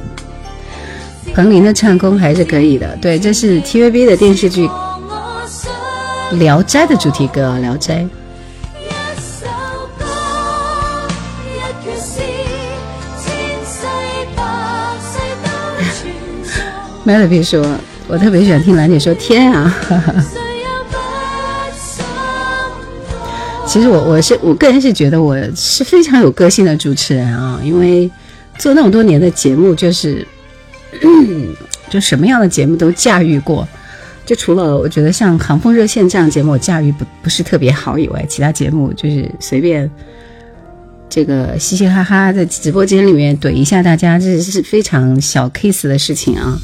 [1.34, 4.68] 彭羚的唱功还是可以的，对，这是 TVB 的电视剧
[6.40, 8.04] 《聊斋》的主题歌，《聊斋》。
[17.06, 17.66] Melody 说，
[18.08, 19.74] 我特别喜欢听兰姐说天啊。
[23.68, 28.10] 其实我我是我个人是觉得我是非常有个性的主持人啊，因为
[28.58, 30.26] 做那么多年的节目，就是
[31.90, 33.68] 就什么样的节目都驾驭过，
[34.26, 39.92] 就除了我觉得像《航风热线》这样节目我驾驭不不是特别好以外，其他节目就是随便
[41.10, 46.58] 这个嘻嘻哈哈在直播间里面怼一下大家，这是非常小 case 的事情啊，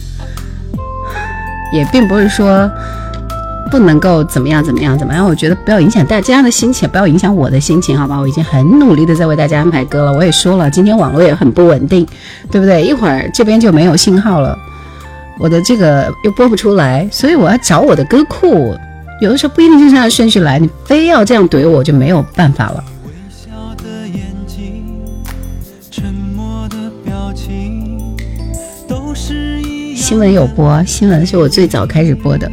[1.74, 2.72] 也并不是说。
[3.74, 5.26] 不能够怎么样怎么样怎么样？
[5.26, 8.20] 我觉得不要影响大家的心情，不要影响我的心情，好吧？
[8.20, 10.14] 我已经很努力的在为大家安排歌了。
[10.14, 12.08] 我也说了，今天网络也很不稳定，
[12.52, 12.84] 对不对？
[12.84, 14.56] 一会儿这边就没有信号了，
[15.40, 18.76] 我的这个又播不出来，所以我要找我的歌库。
[19.20, 22.84] 有的时候不一定就是按顺序来，你非要这样怼我，就没有办法了。
[29.96, 32.52] 新闻有播，新闻是我最早开始播的。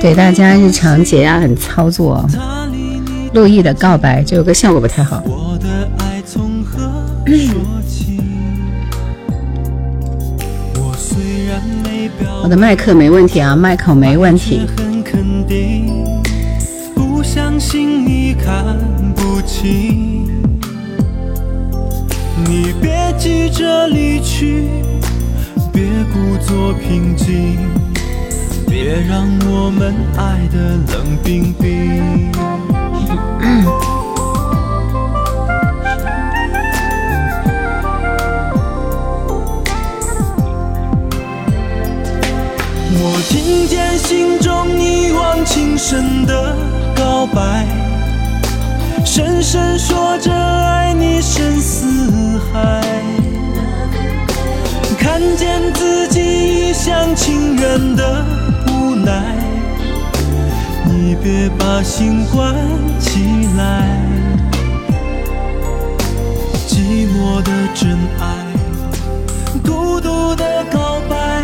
[0.00, 2.24] 对大家日常解压很操作，
[3.34, 5.22] 陆毅的告白这首歌效果不太好。
[12.42, 14.60] 我的麦克没问题啊，麦克没问题。
[16.94, 18.78] 不相信你看
[19.16, 20.30] 不清，
[22.46, 24.68] 你别急着离去，
[25.72, 25.82] 别
[26.12, 27.58] 故作平静，
[28.68, 32.30] 别让我们爱的冷冰冰。
[43.00, 46.54] 我听见心中一往情深的
[46.94, 47.66] 告白，
[49.04, 52.82] 深深说着爱你深似海。
[54.98, 58.24] 看见自己一厢情愿的
[58.98, 59.22] 无奈，
[60.84, 62.54] 你别把心关
[62.98, 63.20] 起
[63.56, 63.86] 来。
[66.66, 68.46] 寂寞的真爱，
[69.62, 71.42] 孤独的告白。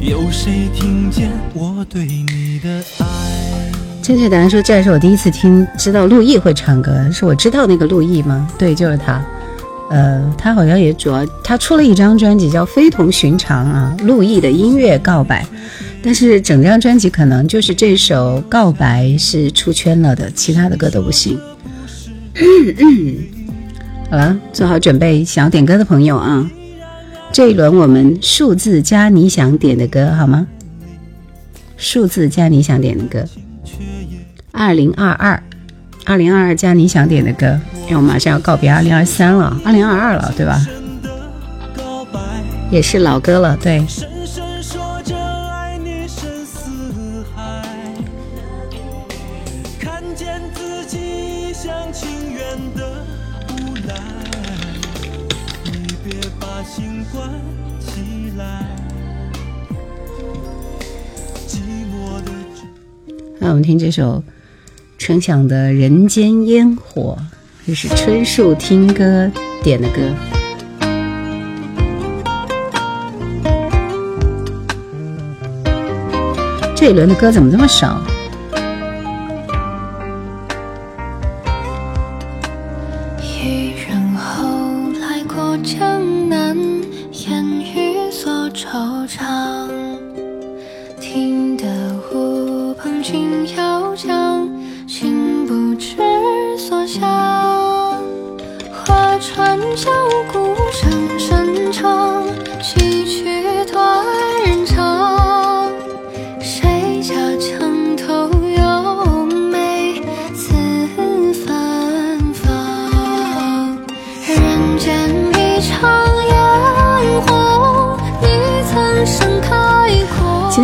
[0.00, 3.06] 有谁听见我对你的爱？
[4.02, 8.48] 正确答案说，这是我第一次听，知道陆毅会唱歌，是我知道那个陆毅吗？
[8.58, 9.22] 对，就是他。
[9.90, 15.46] 呃，他好像也主要，他出了一张专辑叫《非同寻常》啊，陆毅的音乐告白。
[16.08, 21.38] 但是整张专辑可能就是这首《告白》是出圈了的，其他的歌都不行。
[24.10, 26.50] 好了，做好准备，想要点歌的朋友啊。
[27.30, 30.46] 这一轮我们数字加你想点的歌好吗？
[31.76, 33.22] 数字加你想点的歌，
[34.52, 35.42] 二零二二，
[36.06, 40.66] 二零二二加你想点的歌，因为我马上要告别二零二三了，二零二二了，对吧？
[42.70, 43.84] 也是老歌了，对。
[63.48, 64.22] 那我们听这首
[64.98, 67.16] 陈响的《人间烟火》，
[67.66, 69.32] 这是春树听歌
[69.62, 70.02] 点的歌。
[76.76, 78.17] 这一轮的歌怎么这么少？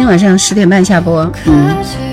[0.07, 1.31] 晚上十点半下播。
[1.47, 2.04] 嗯。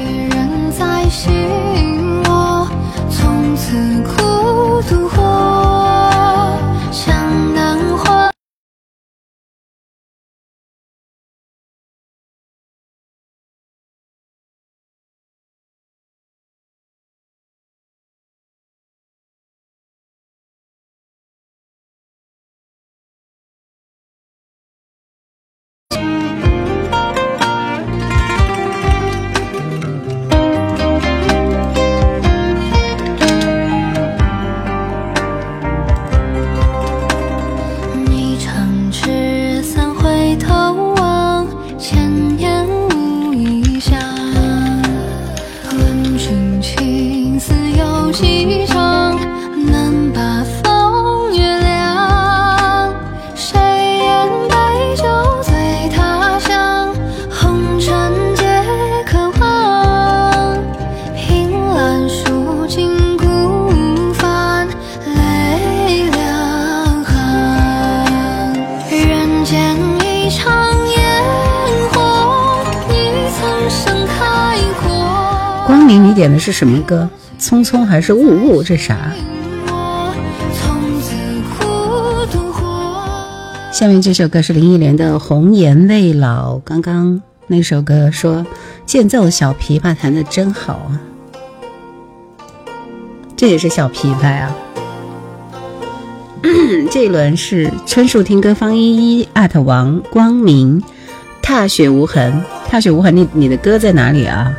[76.41, 77.07] 是什么歌？
[77.39, 78.63] 匆匆还是雾雾？
[78.63, 79.11] 这啥？
[83.71, 86.55] 下面这首歌是林忆莲的《红颜未老》。
[86.61, 88.43] 刚刚那首歌说
[88.87, 90.99] 间奏小琵琶弹的真好啊，
[93.35, 94.55] 这也是小琵琶啊。
[96.89, 100.81] 这一轮是春树听歌方依依艾特王光明
[101.43, 104.51] 踏雪无痕，踏雪无痕，你你的歌在哪里啊？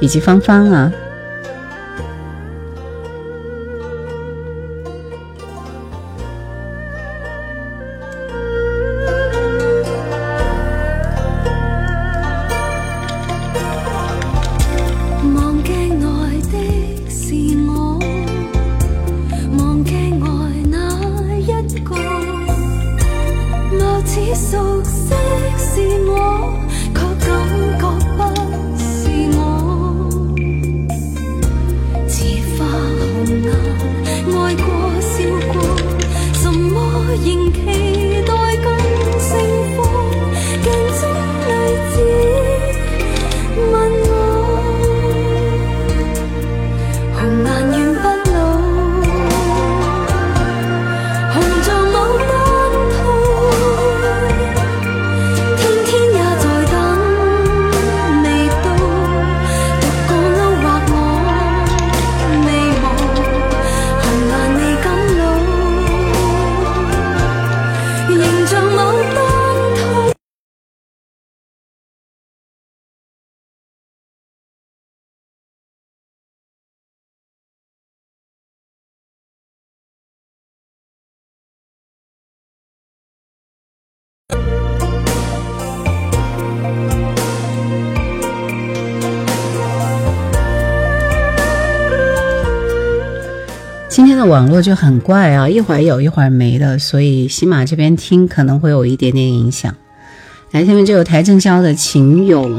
[0.00, 0.92] 以及芳芳啊，
[93.90, 99.74] 今天的网络就很怪啊，一会儿有一会儿没的，所以喜马这边听可能会有一点点影响。
[100.52, 102.50] 来，下面就有邰正宵的《情咏》，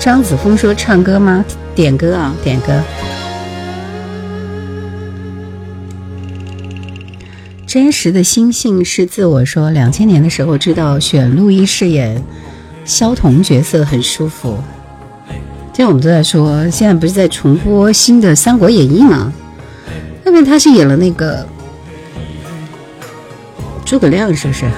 [0.00, 1.44] 张子枫说唱歌吗？
[1.76, 2.82] 点歌啊，点歌。
[7.74, 12.22] 真实的心性是自我说，两千年的时候知道选陆毅饰演
[12.84, 14.56] 萧彤角色很舒服。
[15.72, 19.32] 现在我们都在说，现在不是在重播新的《三国演义》吗？
[20.22, 21.44] 那边他是演了那个
[23.84, 24.70] 诸葛亮，是不是？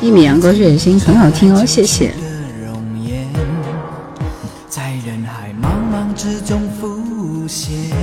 [0.00, 2.10] 一米阳光血心很好听哦，谢谢。
[4.70, 7.93] 在人海茫茫之中浮现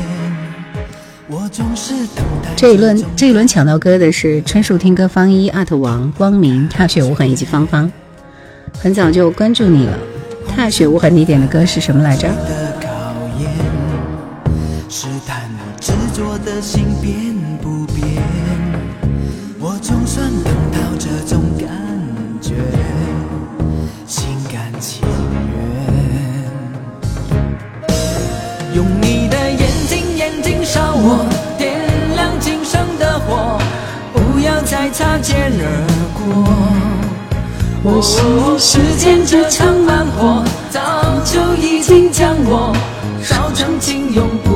[2.55, 7.91] 这一轮这一轮抢到歌的是春树听歌方一、阿特王、光明、踏雪无痕以及芳芳。
[8.79, 9.97] 很早就关注你了，
[10.47, 12.29] 踏雪无痕，你点的歌是什么来着？
[21.31, 22.90] 用
[30.73, 31.81] 烧我，点
[32.15, 33.59] 亮今生的火，
[34.13, 35.65] 不要再擦肩而
[36.15, 36.23] 过。
[37.83, 40.79] 哦，时间这场慢火，早
[41.25, 42.73] 就已经将我
[43.21, 44.50] 烧成金庸。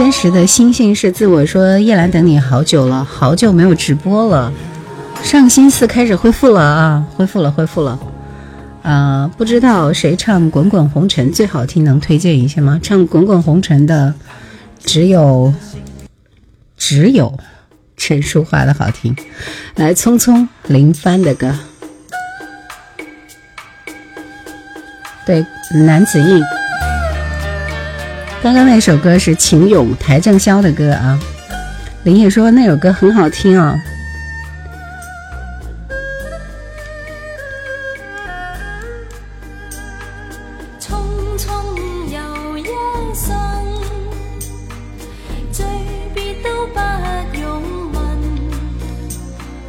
[0.00, 4.50] 真实的心性是自我说，叶兰等你好久了，好久没有直播了。
[5.22, 8.00] 上星四开始恢复了啊，恢复了，恢复了。
[8.80, 12.80] 呃，不知道谁唱《滚滚红尘》最好听，能推荐一下吗？
[12.82, 14.14] 唱《滚滚红尘》的
[14.82, 15.52] 只有
[16.78, 17.38] 只有
[17.98, 19.14] 陈淑桦的好听。
[19.74, 21.54] 来，匆匆林帆的歌，
[25.26, 25.44] 对，
[25.84, 26.40] 男子印。
[28.42, 31.20] 刚刚那首歌是秦勇、台正宵的歌啊，
[32.04, 33.78] 林野说那首歌很好听啊。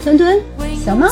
[0.03, 0.41] 墩墩，
[0.83, 1.07] 小猫。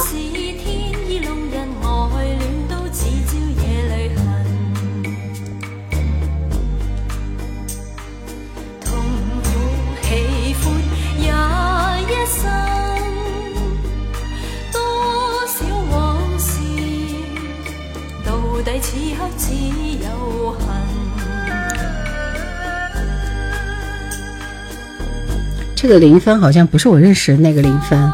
[25.90, 28.14] 这个林帆好像不是我认识的那个林帆，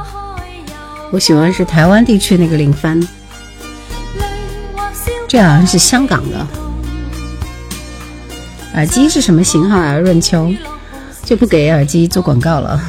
[1.11, 3.05] 我喜欢是台湾地区那个林帆，
[5.27, 6.47] 这好像是香港的。
[8.75, 9.97] 耳机是什么型号啊？
[9.97, 10.53] 润秋
[11.25, 12.81] 就不给耳机做广告了。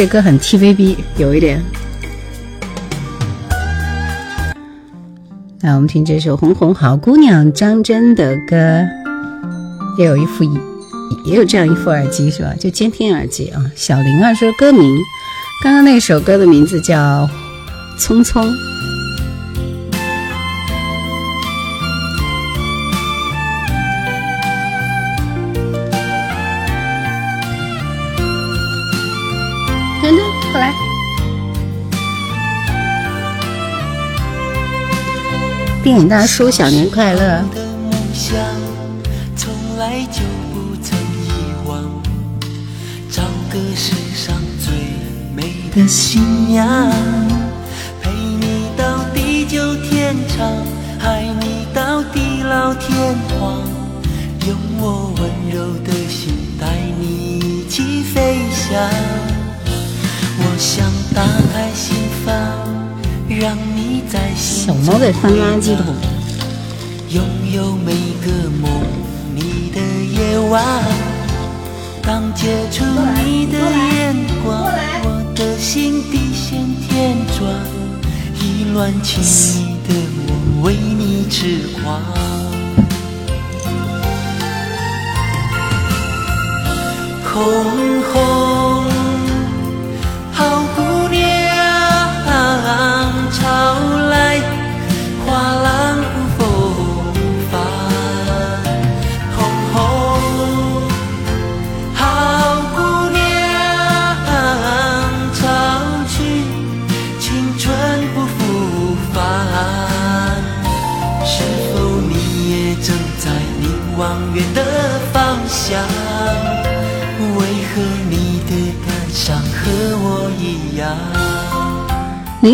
[0.00, 1.62] 这歌很 TVB，有一点。
[5.60, 8.56] 来，我们听这首《红红好姑娘》，张真的歌。
[9.98, 10.42] 也有一副，
[11.26, 12.54] 也有这样一副耳机是吧？
[12.58, 13.62] 就监听耳机啊。
[13.76, 14.90] 小玲儿说歌名，
[15.62, 16.96] 刚刚那首歌的名字叫
[17.98, 18.42] 《匆匆》。
[35.90, 37.42] 电影大叔，小年快乐。
[45.74, 46.92] 的新娘，
[48.00, 50.46] 陪你到地久天长，
[51.00, 52.96] 爱你到地老天
[53.40, 53.58] 荒，
[54.46, 56.66] 用我温柔的心带
[57.00, 58.78] 你一起飞翔。
[60.38, 61.22] 我想打
[61.52, 61.68] 开
[63.40, 65.32] 让你在心中桶，
[67.08, 67.24] 拥
[67.54, 68.70] 有每个梦
[69.34, 70.62] 你的夜晚，
[72.02, 72.84] 当接触
[73.24, 74.14] 你的眼
[74.44, 74.70] 光。
[75.04, 77.50] 我的心地线天转，
[78.38, 79.94] 意乱情迷的
[80.26, 80.28] 我
[80.66, 81.98] 为你痴狂。
[87.24, 87.32] 红
[88.12, 88.12] 红
[90.30, 91.20] 好姑娘，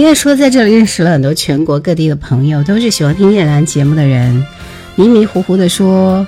[0.07, 4.46] 月说，在这里认识了很多全国各地的朋友，都是喜欢听叶兰节目的人。
[4.94, 6.24] 迷迷糊糊的说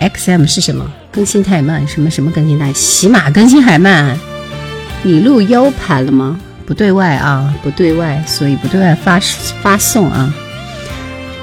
[0.00, 0.88] ，XM 是什么？
[1.10, 1.86] 更新太慢？
[1.88, 2.72] 什么什么更新太？
[2.72, 4.16] 喜马更新还慢？
[5.02, 6.38] 你录 U 盘了吗？
[6.64, 9.18] 不对外啊，不对外，所以不对外发
[9.62, 10.32] 发送啊。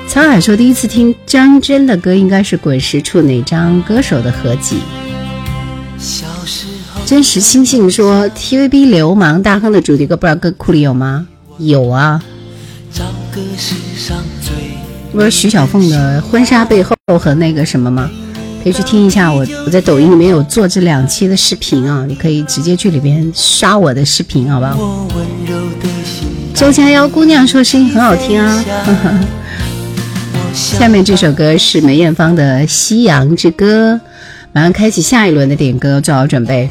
[0.08, 4.78] 沧海说：“第一次听张真的歌，应该是滚石处哪张歌手的合集？”
[7.06, 11.28] 真实星星说：“TVB 流氓大亨的主题歌，不知道歌库里有吗？
[11.58, 12.24] 有啊。
[15.12, 18.10] 不是徐小凤的婚纱背后和那个什么吗？
[18.64, 19.32] 可以去听一下。
[19.32, 25.08] 我我在抖音里面有做这两期的视频啊，你可以直接去里边刷我的视频，好不好？”
[26.56, 28.64] 周佳瑶姑娘说：“声音很好听啊。”
[30.54, 33.93] 下面这首歌是梅艳芳的《夕阳之歌》，
[34.54, 36.70] 马上开启下一轮的点歌，做好准备。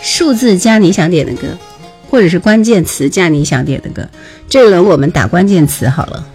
[0.00, 1.48] 数字加你想点的歌，
[2.12, 4.06] 或者是关键词加你想点的歌。
[4.46, 6.28] 这一轮我们打关键词好了。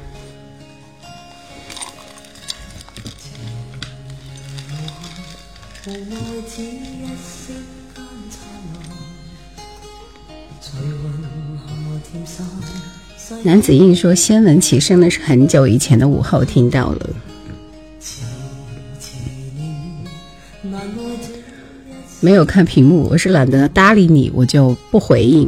[13.44, 17.10] 男子硬说：“先闻其声的是很久以前的午后听到了。”
[22.20, 25.48] 没有看屏幕，我是懒得搭理你，我就不回应，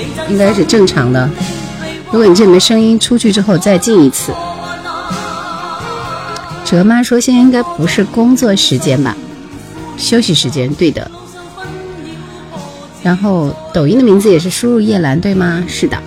[0.29, 1.29] 应该是正常的。
[2.11, 4.33] 如果你这没声音，出去之后再进一次。
[6.65, 9.15] 哲妈说现在应该不是工作时间吧？
[9.97, 11.09] 休息时间，对的。
[13.03, 15.63] 然后抖音的名字也是输入叶兰，对吗？
[15.67, 15.97] 是的。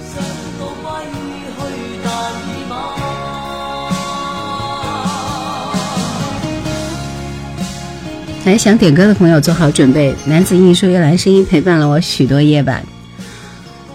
[8.44, 10.14] 来想点歌的朋友做好准备。
[10.26, 12.84] 男子硬说要来声音陪伴了我许多夜晚。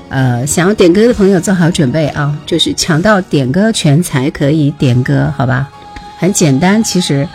[0.09, 5.69] 呃，想要点歌的朋友做好准备啊，就是抢到点歌权才可以点歌，好吧？
[6.17, 7.27] 很简单，其实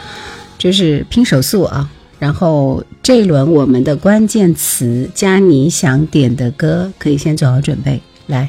[0.59, 1.89] 就是拼手速啊。
[2.19, 8.01] 然后这一轮我们的关键词加你想点的歌，可以先做好准备。
[8.27, 8.49] 来，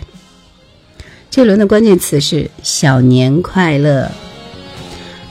[1.30, 4.10] 这轮的关键词是小年快乐，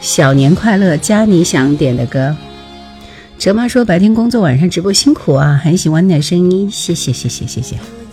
[0.01, 2.37] 小年快乐加你想点的歌。
[3.39, 8.04] 哲妈说白天工作，晚上直播辛苦啊，很喜欢你的声音，谢谢谢谢谢谢。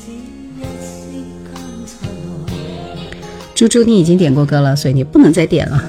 [3.61, 5.83] 猪猪，你已经点过歌了，所以你不能再点了。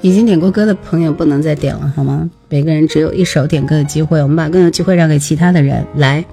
[0.00, 2.30] 已经点过歌的朋友不能再点了，好吗？
[2.48, 5.84] 每个人只有一首点歌的机会，我们把更有机会让给其他的人。
[5.96, 6.24] 来，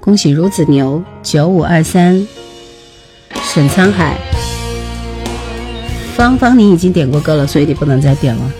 [0.00, 2.26] 恭喜孺子牛九五二三，
[3.44, 4.18] 沈沧海，
[6.16, 8.52] 芳芳，你已经点过歌了，所以你不能再点了。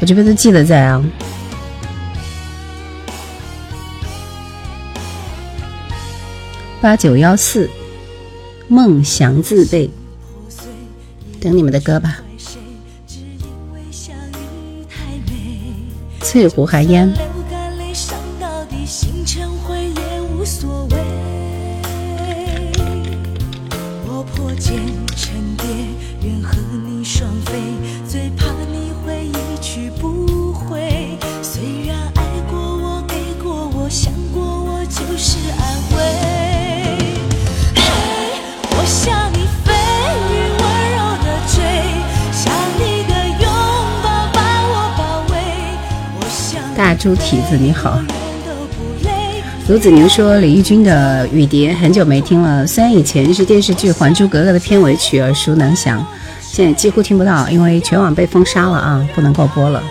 [0.00, 1.04] 我这边都记得在啊。
[6.80, 7.68] 八九幺四，
[8.68, 9.90] 梦想自备，
[11.40, 12.18] 等你们的歌吧。
[16.20, 17.33] 翠湖寒烟。
[47.04, 48.00] 猪蹄子你好，
[49.68, 56.02] 卢子宁说李翊君的《雨蝶》很久没听了，虽然以前是电视剧《还珠格格》的片尾曲耳熟能详，
[56.40, 59.82] 现在几乎听不到，因为全网被封杀了啊，不能够播了。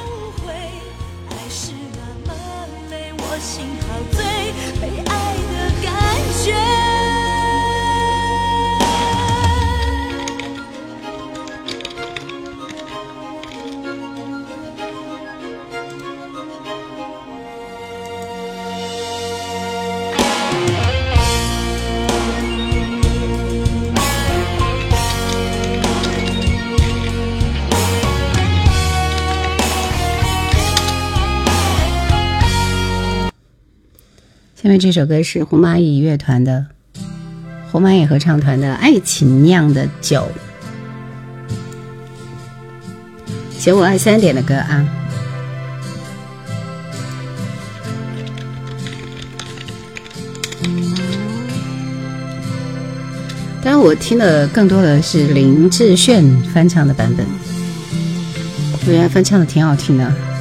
[34.63, 36.65] 下面这首歌是红蚂蚁乐团的
[37.69, 40.25] 红蚂蚁合唱团的《爱情酿的酒》，
[43.61, 44.87] 九五二三点的歌啊。
[53.61, 57.25] 当然，我听的更多的是林志炫翻唱的版本，
[58.71, 60.32] 我觉得翻唱的挺好听的。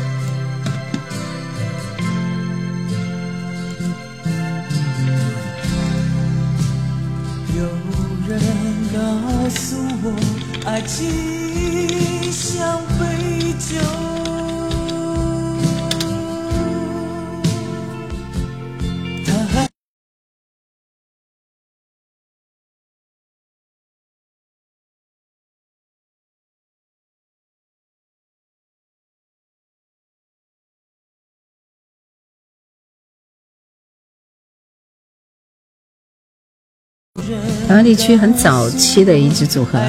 [37.73, 39.81] 台湾地区很早期的一支组合。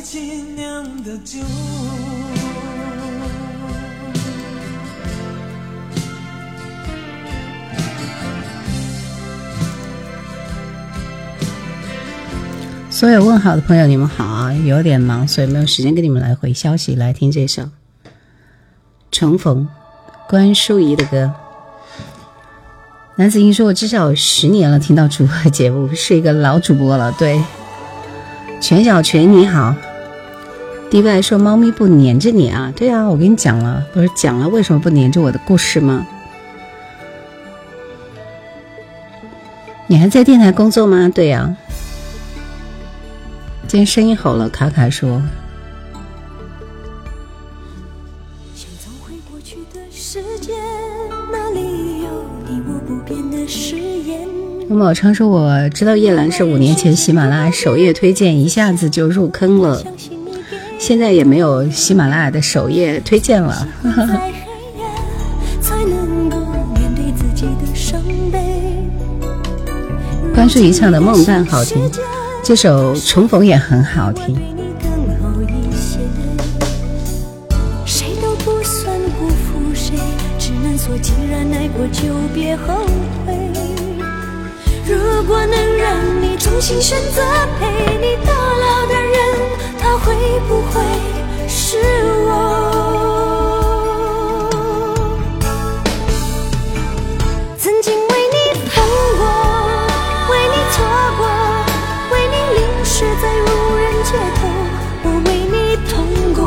[0.00, 1.40] 爱情酿的酒。
[12.88, 14.54] 所有问好的朋友，你们好啊！
[14.54, 16.94] 有点忙，所以没有时间给你们来回消息。
[16.94, 17.64] 来听这首
[19.12, 19.68] 《重逢》，
[20.30, 21.34] 关淑怡的歌。
[23.16, 27.38] 男子英说：“我至少有十年了，听到主播节目，是一个老主播了。”对。
[28.62, 29.74] 全小全你好
[30.90, 32.72] ，D Y 说猫咪不粘着你啊？
[32.74, 36.06] 对啊，我跟你讲了，不是讲了为什么不粘着我的故事吗？
[39.86, 41.08] 你还在电台工作吗？
[41.14, 41.56] 对呀。
[43.68, 45.22] 今天声音好了，卡卡说。
[54.68, 59.82] 那么常说我知道叶兰是五年前喜马拉雅首页推荐，一下子就入坑了。
[60.80, 63.68] 现在也没有喜马拉雅的首页推荐了。
[70.34, 71.90] 关注一唱的《梦伴》好听，
[72.42, 74.34] 这首《重逢》也很好听。
[77.84, 79.94] 谁都不算辜负谁，
[80.38, 81.86] 只能说既然爱过
[90.04, 90.14] 会
[90.48, 90.80] 不会
[91.48, 91.76] 是
[92.26, 92.28] 我？
[97.58, 98.36] 曾经为你
[98.70, 98.82] 痛
[99.18, 99.22] 过，
[100.30, 100.76] 为你错
[101.18, 101.22] 过，
[102.12, 103.46] 为你淋湿在无
[103.76, 104.40] 人街头，
[105.04, 105.54] 我为你
[105.88, 105.92] 痛
[106.34, 106.40] 过，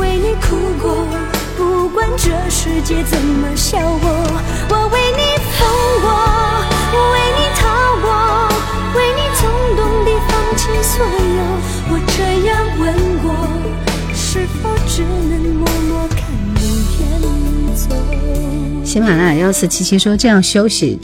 [0.00, 0.48] 为你哭
[0.82, 0.84] 过，
[1.56, 1.60] 不
[1.90, 4.04] 管这世界怎么笑我。
[15.00, 16.20] 只能默默看
[16.54, 17.94] 你走？
[18.84, 20.98] 喜马拉雅幺四七七说这样休息，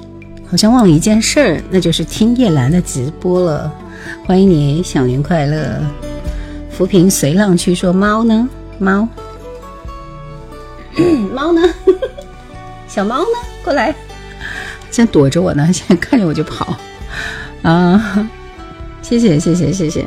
[0.50, 3.72] 好像忘了一件事儿，那就是听叶兰的直播了。
[4.26, 5.80] 欢迎你，小年快乐。
[6.70, 8.48] 浮萍随浪去说猫呢？
[8.78, 9.08] 猫。
[11.32, 11.62] 猫呢？
[12.88, 13.38] 小猫呢？
[13.64, 13.94] 过来，
[14.90, 16.76] 现在躲着我呢，现在看见我就跑
[17.62, 18.28] 啊！
[19.02, 20.04] 谢谢谢谢谢谢。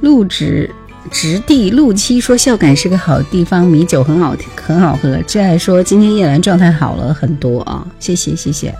[0.00, 0.70] 录制
[1.10, 5.16] 直地陆七说孝感是个好地方，米酒很好很好喝。
[5.26, 8.74] 挚爱说今天叶兰状态好了很多啊，谢谢谢谢。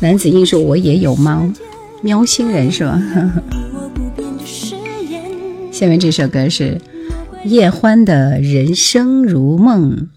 [0.00, 1.48] 男子硬说我也有猫，
[2.02, 3.00] 喵星人是吧？
[5.72, 6.80] 下面这首歌是。
[7.44, 10.08] 叶欢的人生如梦，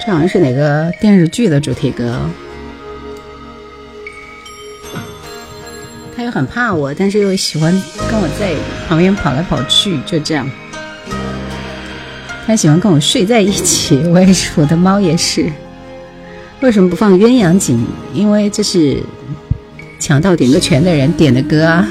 [0.00, 2.18] 这好像是哪个电视剧的主题歌？
[6.26, 7.72] 又很怕我，但是又喜欢
[8.10, 8.52] 跟我在
[8.88, 10.50] 旁边跑来跑去，就这样。
[12.46, 15.50] 他喜欢跟我睡在一起，我也是，我的猫也是。
[16.60, 17.86] 为什么不放鸳鸯锦？
[18.12, 19.02] 因为这是。
[19.98, 21.88] 抢到点歌权的人点的歌啊！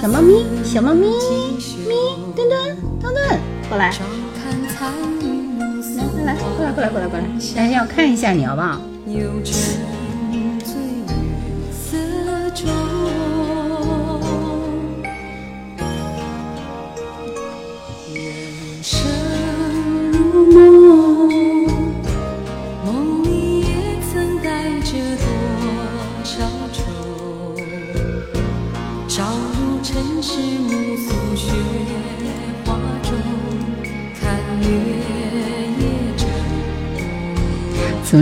[0.00, 1.94] 小猫咪，小猫咪，咪，
[2.36, 3.92] 墩墩，墩墩，过来，来
[6.24, 7.26] 来来，过来，过来，过来，过来，
[7.56, 8.80] 来，要看一下你好不好？
[9.06, 9.95] 有着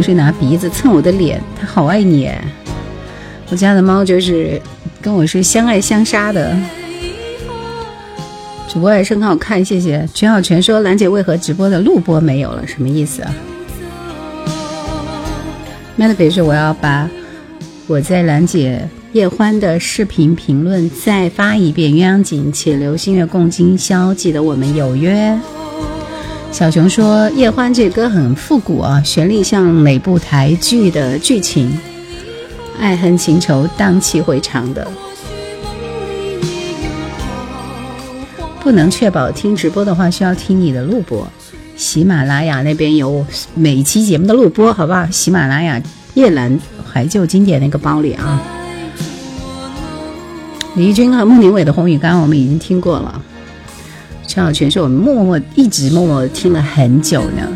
[0.05, 2.31] 是拿鼻子蹭我的脸，它好爱你。
[3.49, 4.61] 我家的猫就是
[5.01, 6.55] 跟我是相爱相杀的。
[8.69, 10.07] 主播还是很好看，谢谢。
[10.13, 12.67] 全好全说兰姐为何直播的录播没有了？
[12.67, 13.35] 什么意思啊
[15.97, 17.09] m a d 说我要把
[17.87, 21.91] 我在兰姐叶欢的视频评论再发一遍。
[21.93, 25.35] 鸳鸯锦且留心月共今宵，记得我们有约。
[26.55, 31.77] 小熊说：“叶欢这歌很复古啊，旋律像哪部台剧的剧情，
[32.79, 34.87] 爱恨情仇荡气回肠的。
[38.61, 41.27] 不能确保听直播的话，需要听你的录播。
[41.75, 45.05] 喜马拉雅那边有每期节目的录播，好不好？
[45.11, 45.83] 喜马拉雅
[46.15, 46.57] 叶兰
[46.89, 48.41] 怀旧经典那个包里啊。
[50.77, 53.21] 李翊君和穆宁伟的《红雨》，刚刚我们已经听过了。”
[54.35, 57.49] 陈小泉是我默默一直默默听了很久呢。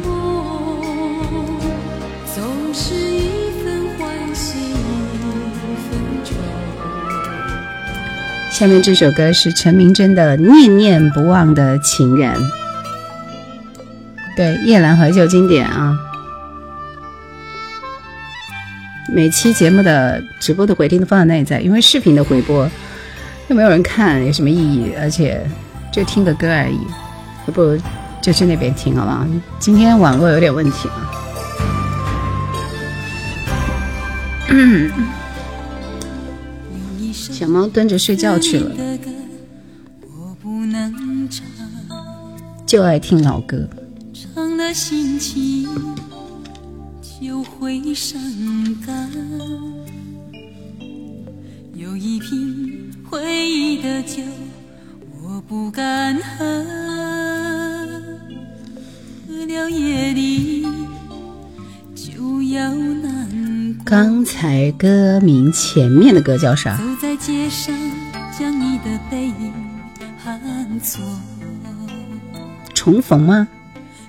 [8.53, 12.33] 下面这首歌是陈明真的《念念不忘的情人》，
[14.37, 15.99] 对叶兰怀旧经典啊。
[19.13, 22.71] 每期节目的直播的回听都放在那里，在因为视频的回播
[23.49, 24.93] 又没有人看，有什么意义？
[25.01, 25.45] 而且。
[25.99, 26.79] 就听个歌而已，
[27.49, 27.77] 要不
[28.23, 29.27] 就去那边听好吧？
[29.59, 31.11] 今天网络有点问题啊。
[37.13, 38.71] 小猫蹲着睡觉去了。
[42.65, 43.69] 就爱听老歌。
[47.21, 48.23] 就会伤
[48.87, 49.11] 感，
[51.75, 54.48] 有一瓶回忆的酒，我
[55.49, 56.45] 不敢喝，
[59.27, 60.67] 喝了夜里
[61.95, 63.85] 就要难过。
[63.87, 66.77] 刚才歌名前面的歌叫啥？
[66.77, 67.75] 走在街上，
[68.39, 69.51] 将你的背影
[70.23, 70.39] 喊
[70.81, 71.03] 错。
[72.75, 73.49] 重逢吗？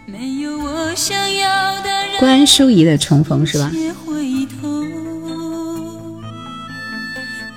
[0.06, 2.20] 没有我想要的人。
[2.20, 3.70] 关淑怡的重逢是吧？
[3.72, 4.86] 别回头，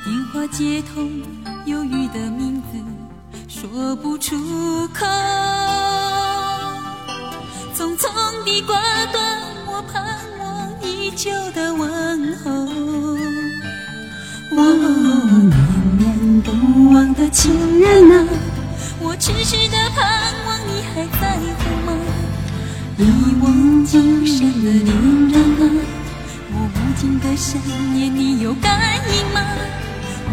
[0.04, 1.10] 电话接通，
[4.32, 5.04] 出口。
[7.76, 8.08] 匆匆
[8.46, 8.80] 地挂
[9.12, 10.02] 断，我盼
[10.38, 12.50] 望已久的问候。
[14.54, 15.50] 我念
[15.98, 16.48] 念不
[16.94, 18.26] 忘的情人啊，
[19.00, 20.00] 我痴痴的盼
[20.46, 21.92] 望你还在乎吗？
[22.96, 23.00] 一
[23.42, 24.88] 往情深的恋
[25.28, 25.62] 人啊，
[26.52, 27.60] 我无尽的想
[27.92, 29.44] 念你有感应吗？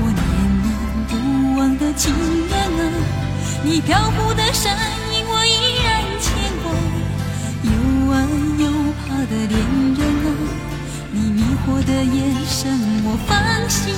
[0.01, 0.23] 我念
[0.63, 0.67] 念
[1.09, 1.11] 不
[1.59, 2.15] 忘的情
[2.47, 2.81] 人啊，
[3.61, 6.33] 你飘忽的身影我依然牵
[6.63, 6.71] 挂。
[7.63, 7.69] 又
[8.11, 8.15] 爱
[8.57, 8.71] 又
[9.05, 9.59] 怕的恋
[9.97, 10.27] 人啊，
[11.11, 12.71] 你迷惑的眼神
[13.03, 13.37] 我放
[13.69, 13.93] 心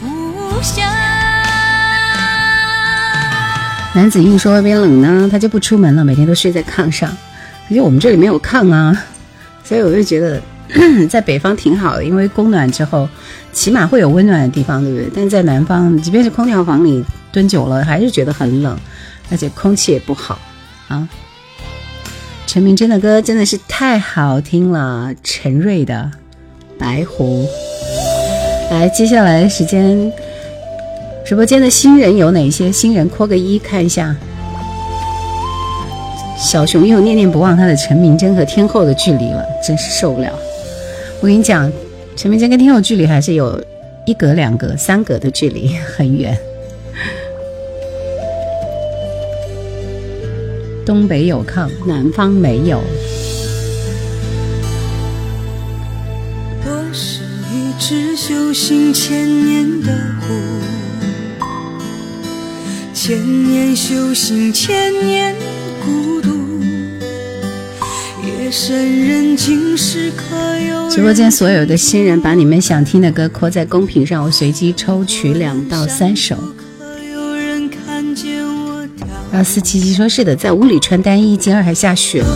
[0.00, 0.82] 不下。
[3.94, 7.10] 男子硬说外边冷呢，他就不出门了，每天都睡在炕上。
[7.68, 8.96] 可是我们这里没有炕啊，
[9.64, 10.40] 所以我就觉得
[11.10, 13.08] 在北方挺好的，因为供暖之后，
[13.52, 15.10] 起码会有温暖的地方，对不对？
[15.14, 17.04] 但在南方，即便是空调房里
[17.34, 18.78] 蹲久了，还是觉得很冷，
[19.28, 20.38] 而且空气也不好
[20.86, 21.08] 啊。
[22.46, 26.08] 陈明真的歌真的是太好听了，陈瑞的
[26.78, 27.44] 《白狐》。
[28.70, 30.12] 来，接下来时间，
[31.26, 32.70] 直播间的新人有哪些？
[32.70, 34.14] 新人扣个一看一下。
[36.38, 40.32] 小熊又念念不忘他的陈明真和天后的距离了，真是受不了。
[41.20, 41.72] 我跟你讲，
[42.14, 43.60] 陈明真跟天后距离还是有
[44.06, 46.38] 一格、两格、三格的距离，很远。
[50.84, 52.82] 东北有炕，南方没有。
[56.66, 57.20] 我是
[57.50, 60.34] 一只修行千年的狐，
[62.92, 65.34] 千年修行，千年
[65.84, 66.30] 孤独。
[68.22, 76.36] 夜深人静时，可有直播间所有的新人，把你们想听的歌扣在公屏上，我随机抽取两到三首。
[79.34, 79.42] 可有人看见我跳？
[79.42, 82.28] 然后四七七说：“是的，在屋里穿单衣，今儿还下雪了。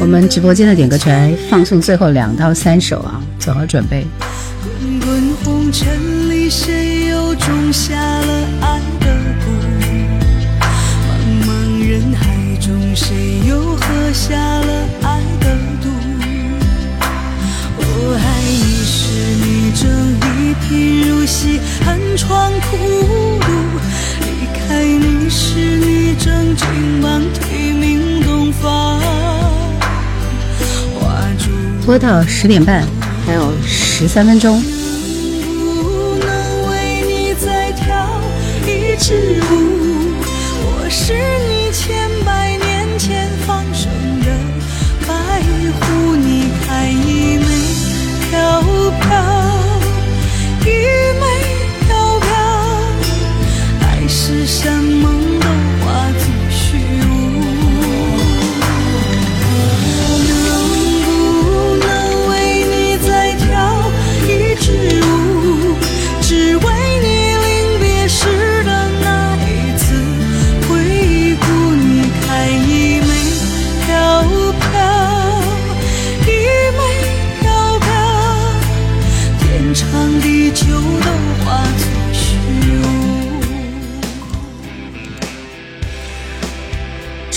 [0.00, 4.06] 我，们直播间的点歌权放送最后两到三首啊，做好准备。
[4.62, 9.50] 滚滚红尘里，谁又种下了爱的毒？
[11.08, 11.50] 茫茫
[11.88, 12.24] 人海
[12.60, 14.83] 中，谁又喝下了
[20.68, 22.76] 贫如洗，寒窗苦
[23.40, 23.46] 读；
[24.20, 26.66] 离开你时，你正金
[27.02, 28.98] 榜题名东方。
[30.98, 31.50] 花烛
[31.84, 32.84] 播到十点半，
[33.26, 34.62] 还有十三分钟。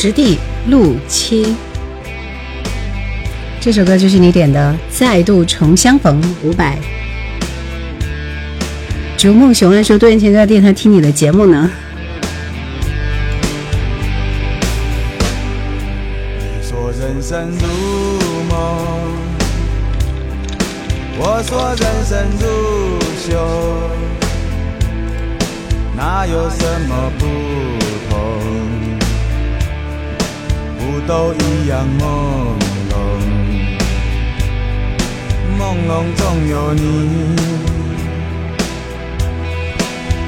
[0.07, 0.37] 直地
[0.69, 1.53] 路七，
[3.59, 6.77] 这首歌就是你点的《再度重相逢》五百。
[9.17, 11.69] 逐梦熊人说，多年前在电台听你的节目呢。
[16.39, 17.67] 你说人生如
[18.49, 18.57] 梦，
[21.19, 22.47] 我说人生如
[23.19, 23.35] 秀，
[25.97, 27.25] 哪有什么不
[31.07, 32.03] 都一样朦
[32.91, 32.93] 胧，
[35.57, 36.83] 朦胧中有你，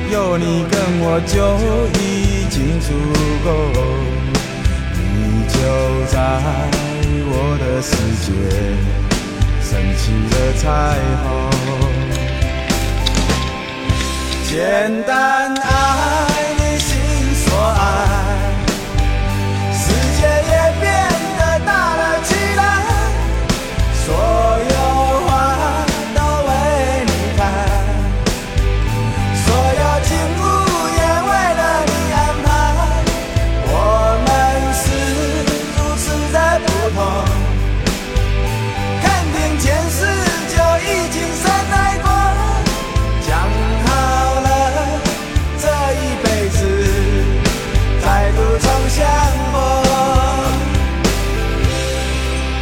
[0.10, 1.36] 有你跟我就
[2.00, 2.02] 已
[2.50, 2.88] 经足
[3.44, 3.48] 够，
[4.96, 5.56] 你就
[6.08, 6.16] 在
[7.28, 7.92] 我的世
[8.24, 8.28] 界
[9.62, 10.02] 升起
[10.32, 10.64] 了彩
[11.24, 11.28] 虹。
[14.48, 14.56] 简
[15.06, 15.10] 单
[15.54, 15.68] 爱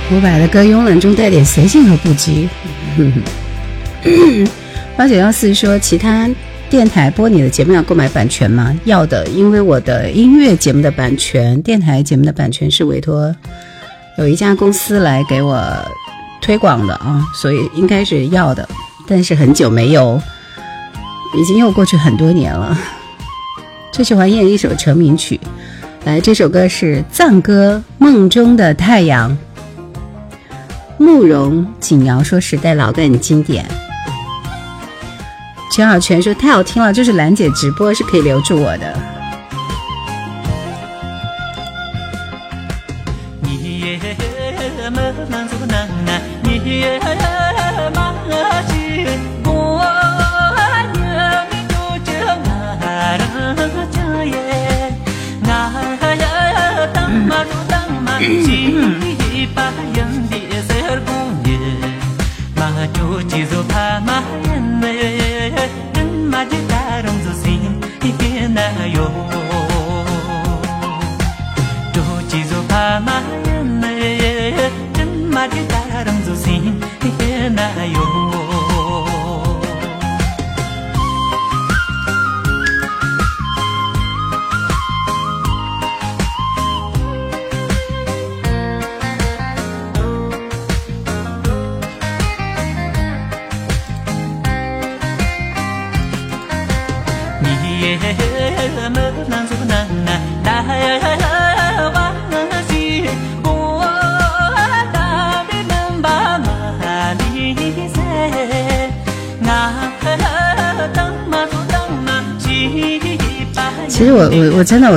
[0.09, 2.47] 伍佰的歌慵懒中带点随性和不羁。
[4.95, 6.29] 八九幺四说，其他
[6.69, 8.73] 电台播你的节目要购买版权吗？
[8.85, 13.35] 要的，因为我的音乐节目的版权、电台节目的版权是委托
[14.17, 15.61] 有一家公司来给我
[16.41, 18.67] 推广的啊，所以应该是要的。
[19.07, 20.21] 但是很久没有，
[21.37, 22.79] 已经又过去很多年了。
[23.91, 25.37] 最喜欢演一首成名曲，
[26.05, 29.31] 来，这首歌是藏歌《梦中的太阳》。
[31.07, 33.65] 慕容景瑶说时代老歌很经典。
[35.71, 39.16] 全小泉说太好听了，就是兰姐直播是可以留住我的。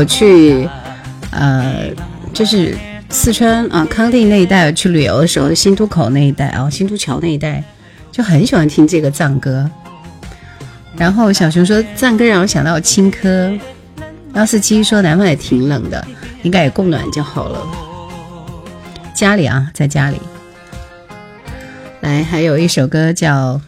[0.01, 0.67] 我去，
[1.31, 1.91] 呃，
[2.33, 2.75] 就是
[3.11, 7.63] 四川啊康定那一带去旅游的时候，新都口那一带啊，新都桥那一带，
[8.11, 9.71] 就很喜欢听这个藏歌。
[10.97, 13.61] 然后小熊说藏歌让我想到青稞，
[14.33, 16.03] 幺四七说南方也挺冷的，
[16.45, 17.67] 应该也供暖就好了。
[19.15, 20.17] 家里啊，在家里。
[22.01, 23.61] 来，还有一首歌叫，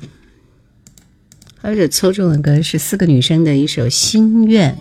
[1.60, 4.72] 还有一首抽中的歌是四个女生的一首《心愿》。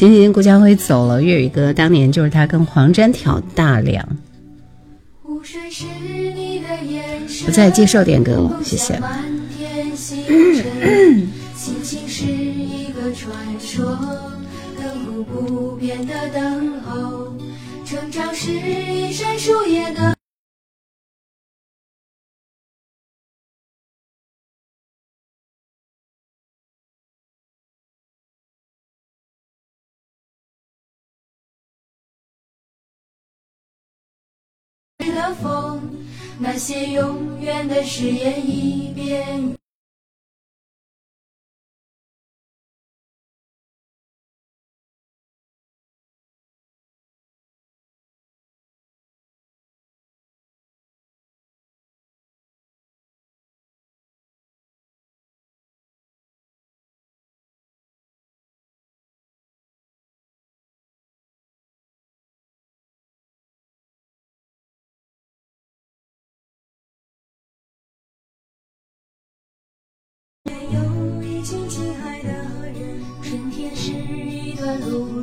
[0.00, 4.02] 前几天顾家辉走了，粤语歌当年就是他跟黄沾挑大梁。
[7.44, 8.98] 不再接受点歌了， 谢谢。
[15.28, 17.36] 不变的等候。
[17.84, 20.19] 成长是一扇树叶的。
[35.34, 35.80] 风，
[36.38, 39.59] 那些永远的誓言已变。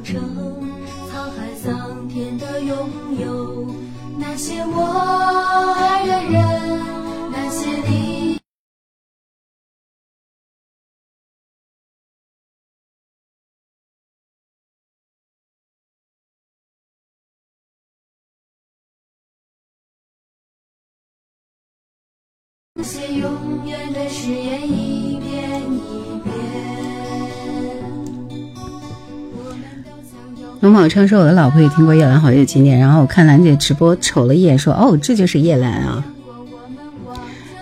[0.07, 0.21] 成，
[1.11, 2.89] 沧海桑田的拥
[3.19, 3.75] 有，
[4.17, 6.81] 那些我爱的人，
[7.29, 8.39] 那些你。
[22.75, 24.61] 那些永远的誓言
[30.67, 36.03] 龙宝昌说我的老婆也听过叶兰好久经典，然后我看兰姐直播瞅了一眼，说哦这就是叶兰啊。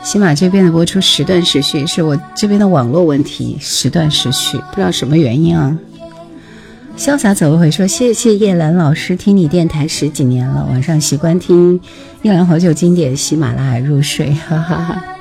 [0.01, 5.77] 喜马这边的播出时断时续，是我这边的网络问题，时断时续，不知道什么原因啊。
[6.97, 11.79] 潇洒走一回说谢谢叶兰老师，听你电台十几年了，晚上习惯听
[12.23, 15.14] 叶兰好久经典喜马拉雅入睡，哈哈哈。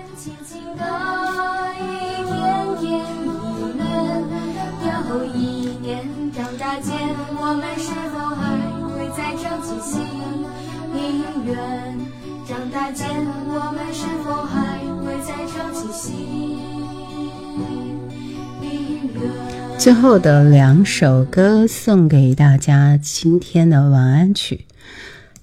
[19.84, 24.56] 最后的两首歌送给大家，今天的晚安曲，《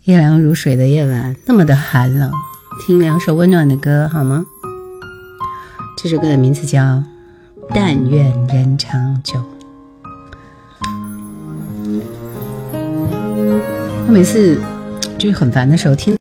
[0.05, 2.31] 夜凉如水的夜晚》那么的寒冷，
[2.84, 4.43] 听两首温暖的歌好吗？
[5.95, 6.81] 这首歌的名字叫
[7.69, 9.35] 《但愿人长久》。
[14.07, 14.59] 我每次
[15.19, 16.20] 就是很烦的时候听。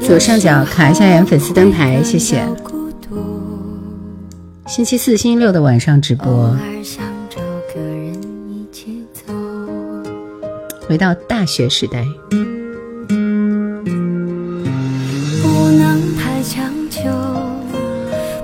[0.00, 2.42] 左上角卡一下眼粉丝灯牌，谢谢。
[4.66, 6.56] 星期四、星期六的晚上直偶播。
[10.88, 12.04] 回到大学时代。
[12.30, 12.36] 不
[15.70, 17.02] 能太强求，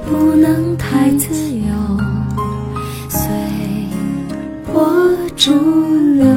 [0.06, 1.64] 不能太自由，
[3.08, 3.30] 随
[4.70, 5.52] 波逐
[6.16, 6.33] 流。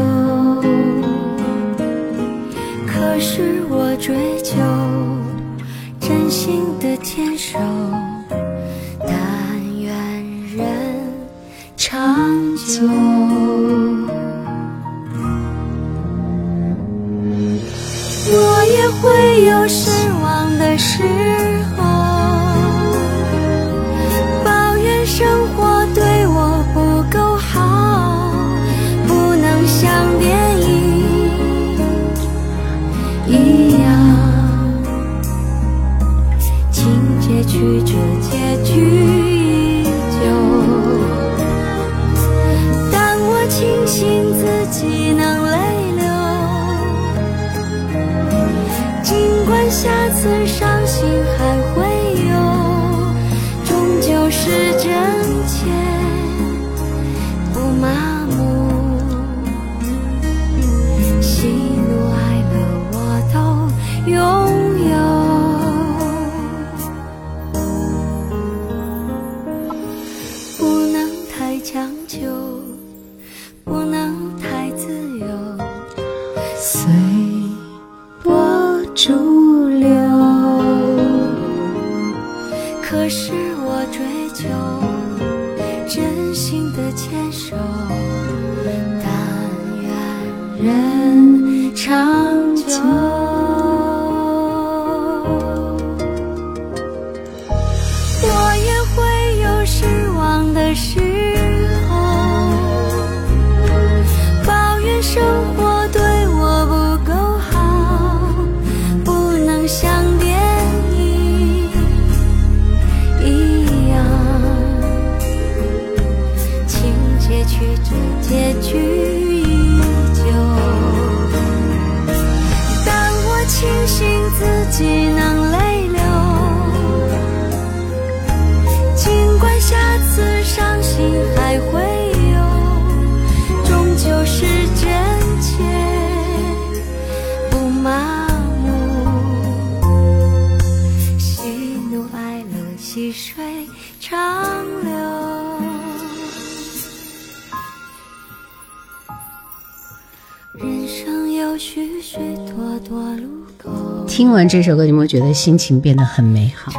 [154.48, 156.72] 完这首歌，有没有觉得心情变得很美好？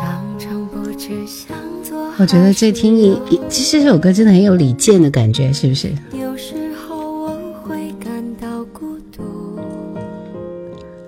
[2.16, 5.92] 我觉得这听一，一其实这首歌真的很有李健的感觉，是不是？
[6.12, 7.28] 有时候我
[7.62, 9.22] 会感到孤独，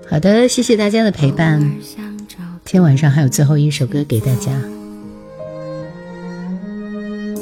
[0.06, 1.58] 好的，谢谢大家的陪伴。
[1.58, 4.60] 今天晚上还有最后一首歌给大家，愿
[7.24, 7.40] 人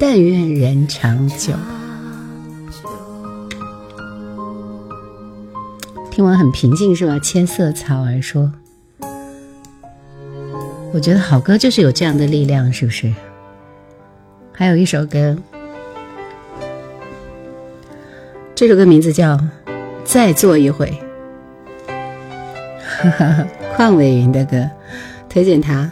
[0.00, 0.88] 但愿人。
[0.88, 1.52] 长久。
[6.18, 7.16] 听完很平静是吧？
[7.20, 8.50] 千色草儿说，
[10.92, 13.14] 我觉得好歌就是有这样的力量，是不是？
[14.52, 15.36] 还有一首歌，
[18.52, 19.36] 这首歌名字叫
[20.02, 20.92] 《再做一回》，
[22.82, 23.46] 哈哈，
[23.76, 24.68] 邝伟云的歌，
[25.28, 25.88] 推荐他。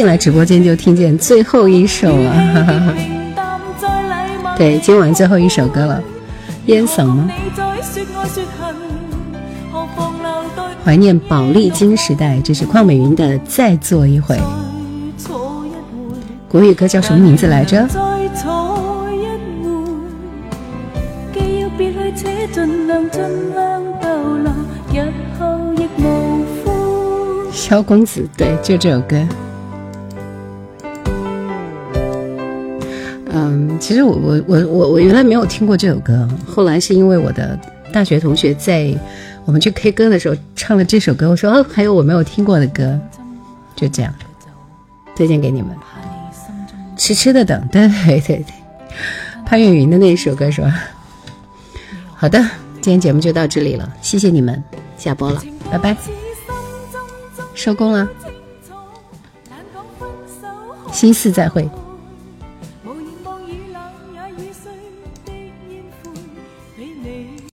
[0.00, 2.94] 进来直播间就听见最后一首了，
[4.56, 6.02] 对，今晚最后一首歌了，
[6.64, 7.30] 烟嗓吗？
[10.82, 14.36] 怀念宝丽金时代，这是邝美云的《再做一回》。
[14.38, 14.44] 再
[15.18, 16.16] 坐一回。
[16.48, 17.86] 国语歌叫什么名字来着？
[27.52, 29.18] 萧公子，对，就这首歌。
[33.90, 37.58] 其实我我我我我原来没有听过这首歌，后来是因为我的
[37.92, 38.96] 大学同学在
[39.44, 42.96] 我们去 K 歌的时候唱了这首歌，我说哦，还有我没有听过的歌，
[43.74, 44.14] 就这样。
[45.16, 45.70] 推荐给你们。
[46.96, 48.36] 痴痴的等， 对对对。
[48.36, 48.44] 对，
[49.44, 50.72] 潘越云的那一首歌是吧？
[52.14, 52.38] 好的，
[52.80, 54.62] 今天节目就到这里了，谢谢你们，
[54.96, 55.96] 下播了，拜拜，
[57.56, 58.08] 收工了，
[59.48, 60.08] 難講分
[60.40, 60.46] 手
[60.86, 61.68] 可星四再会。